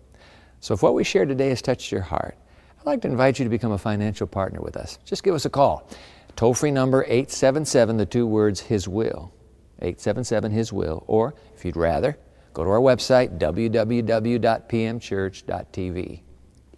So 0.58 0.74
if 0.74 0.82
what 0.82 0.94
we 0.94 1.04
shared 1.04 1.28
today 1.28 1.50
has 1.50 1.62
touched 1.62 1.92
your 1.92 2.02
heart, 2.02 2.36
I'd 2.80 2.86
like 2.86 3.02
to 3.02 3.08
invite 3.08 3.38
you 3.38 3.44
to 3.44 3.50
become 3.50 3.72
a 3.72 3.78
financial 3.78 4.26
partner 4.26 4.60
with 4.60 4.76
us. 4.76 4.98
Just 5.04 5.22
give 5.22 5.36
us 5.36 5.44
a 5.44 5.50
call. 5.50 5.88
Toll 6.34 6.54
free 6.54 6.72
number 6.72 7.04
877, 7.04 7.96
the 7.96 8.06
two 8.06 8.26
words 8.26 8.58
His 8.60 8.88
Will. 8.88 9.32
877 9.78 10.50
His 10.50 10.72
Will. 10.72 11.04
Or 11.06 11.34
if 11.54 11.64
you'd 11.64 11.76
rather, 11.76 12.18
Go 12.52 12.64
to 12.64 12.70
our 12.70 12.80
website, 12.80 13.38
www.pmchurch.tv. 13.38 16.20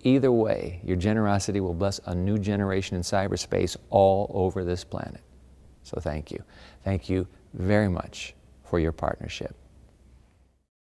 Either 0.07 0.31
way, 0.31 0.83
your 0.85 0.97
generosity 0.97 1.61
will 1.61 1.73
bless 1.75 1.99
a 2.07 2.15
new 2.15 2.39
generation 2.39 2.97
in 2.97 3.03
cyberspace 3.03 3.77
all 3.91 4.31
over 4.35 4.65
this 4.65 4.85
planet. 4.85 5.23
So 5.83 5.99
thank 6.01 6.31
you. 6.31 6.45
Thank 6.85 7.09
you 7.09 7.27
very 7.55 7.89
much 7.89 8.35
for 8.63 8.79
your 8.79 8.93
partnership. 8.93 9.57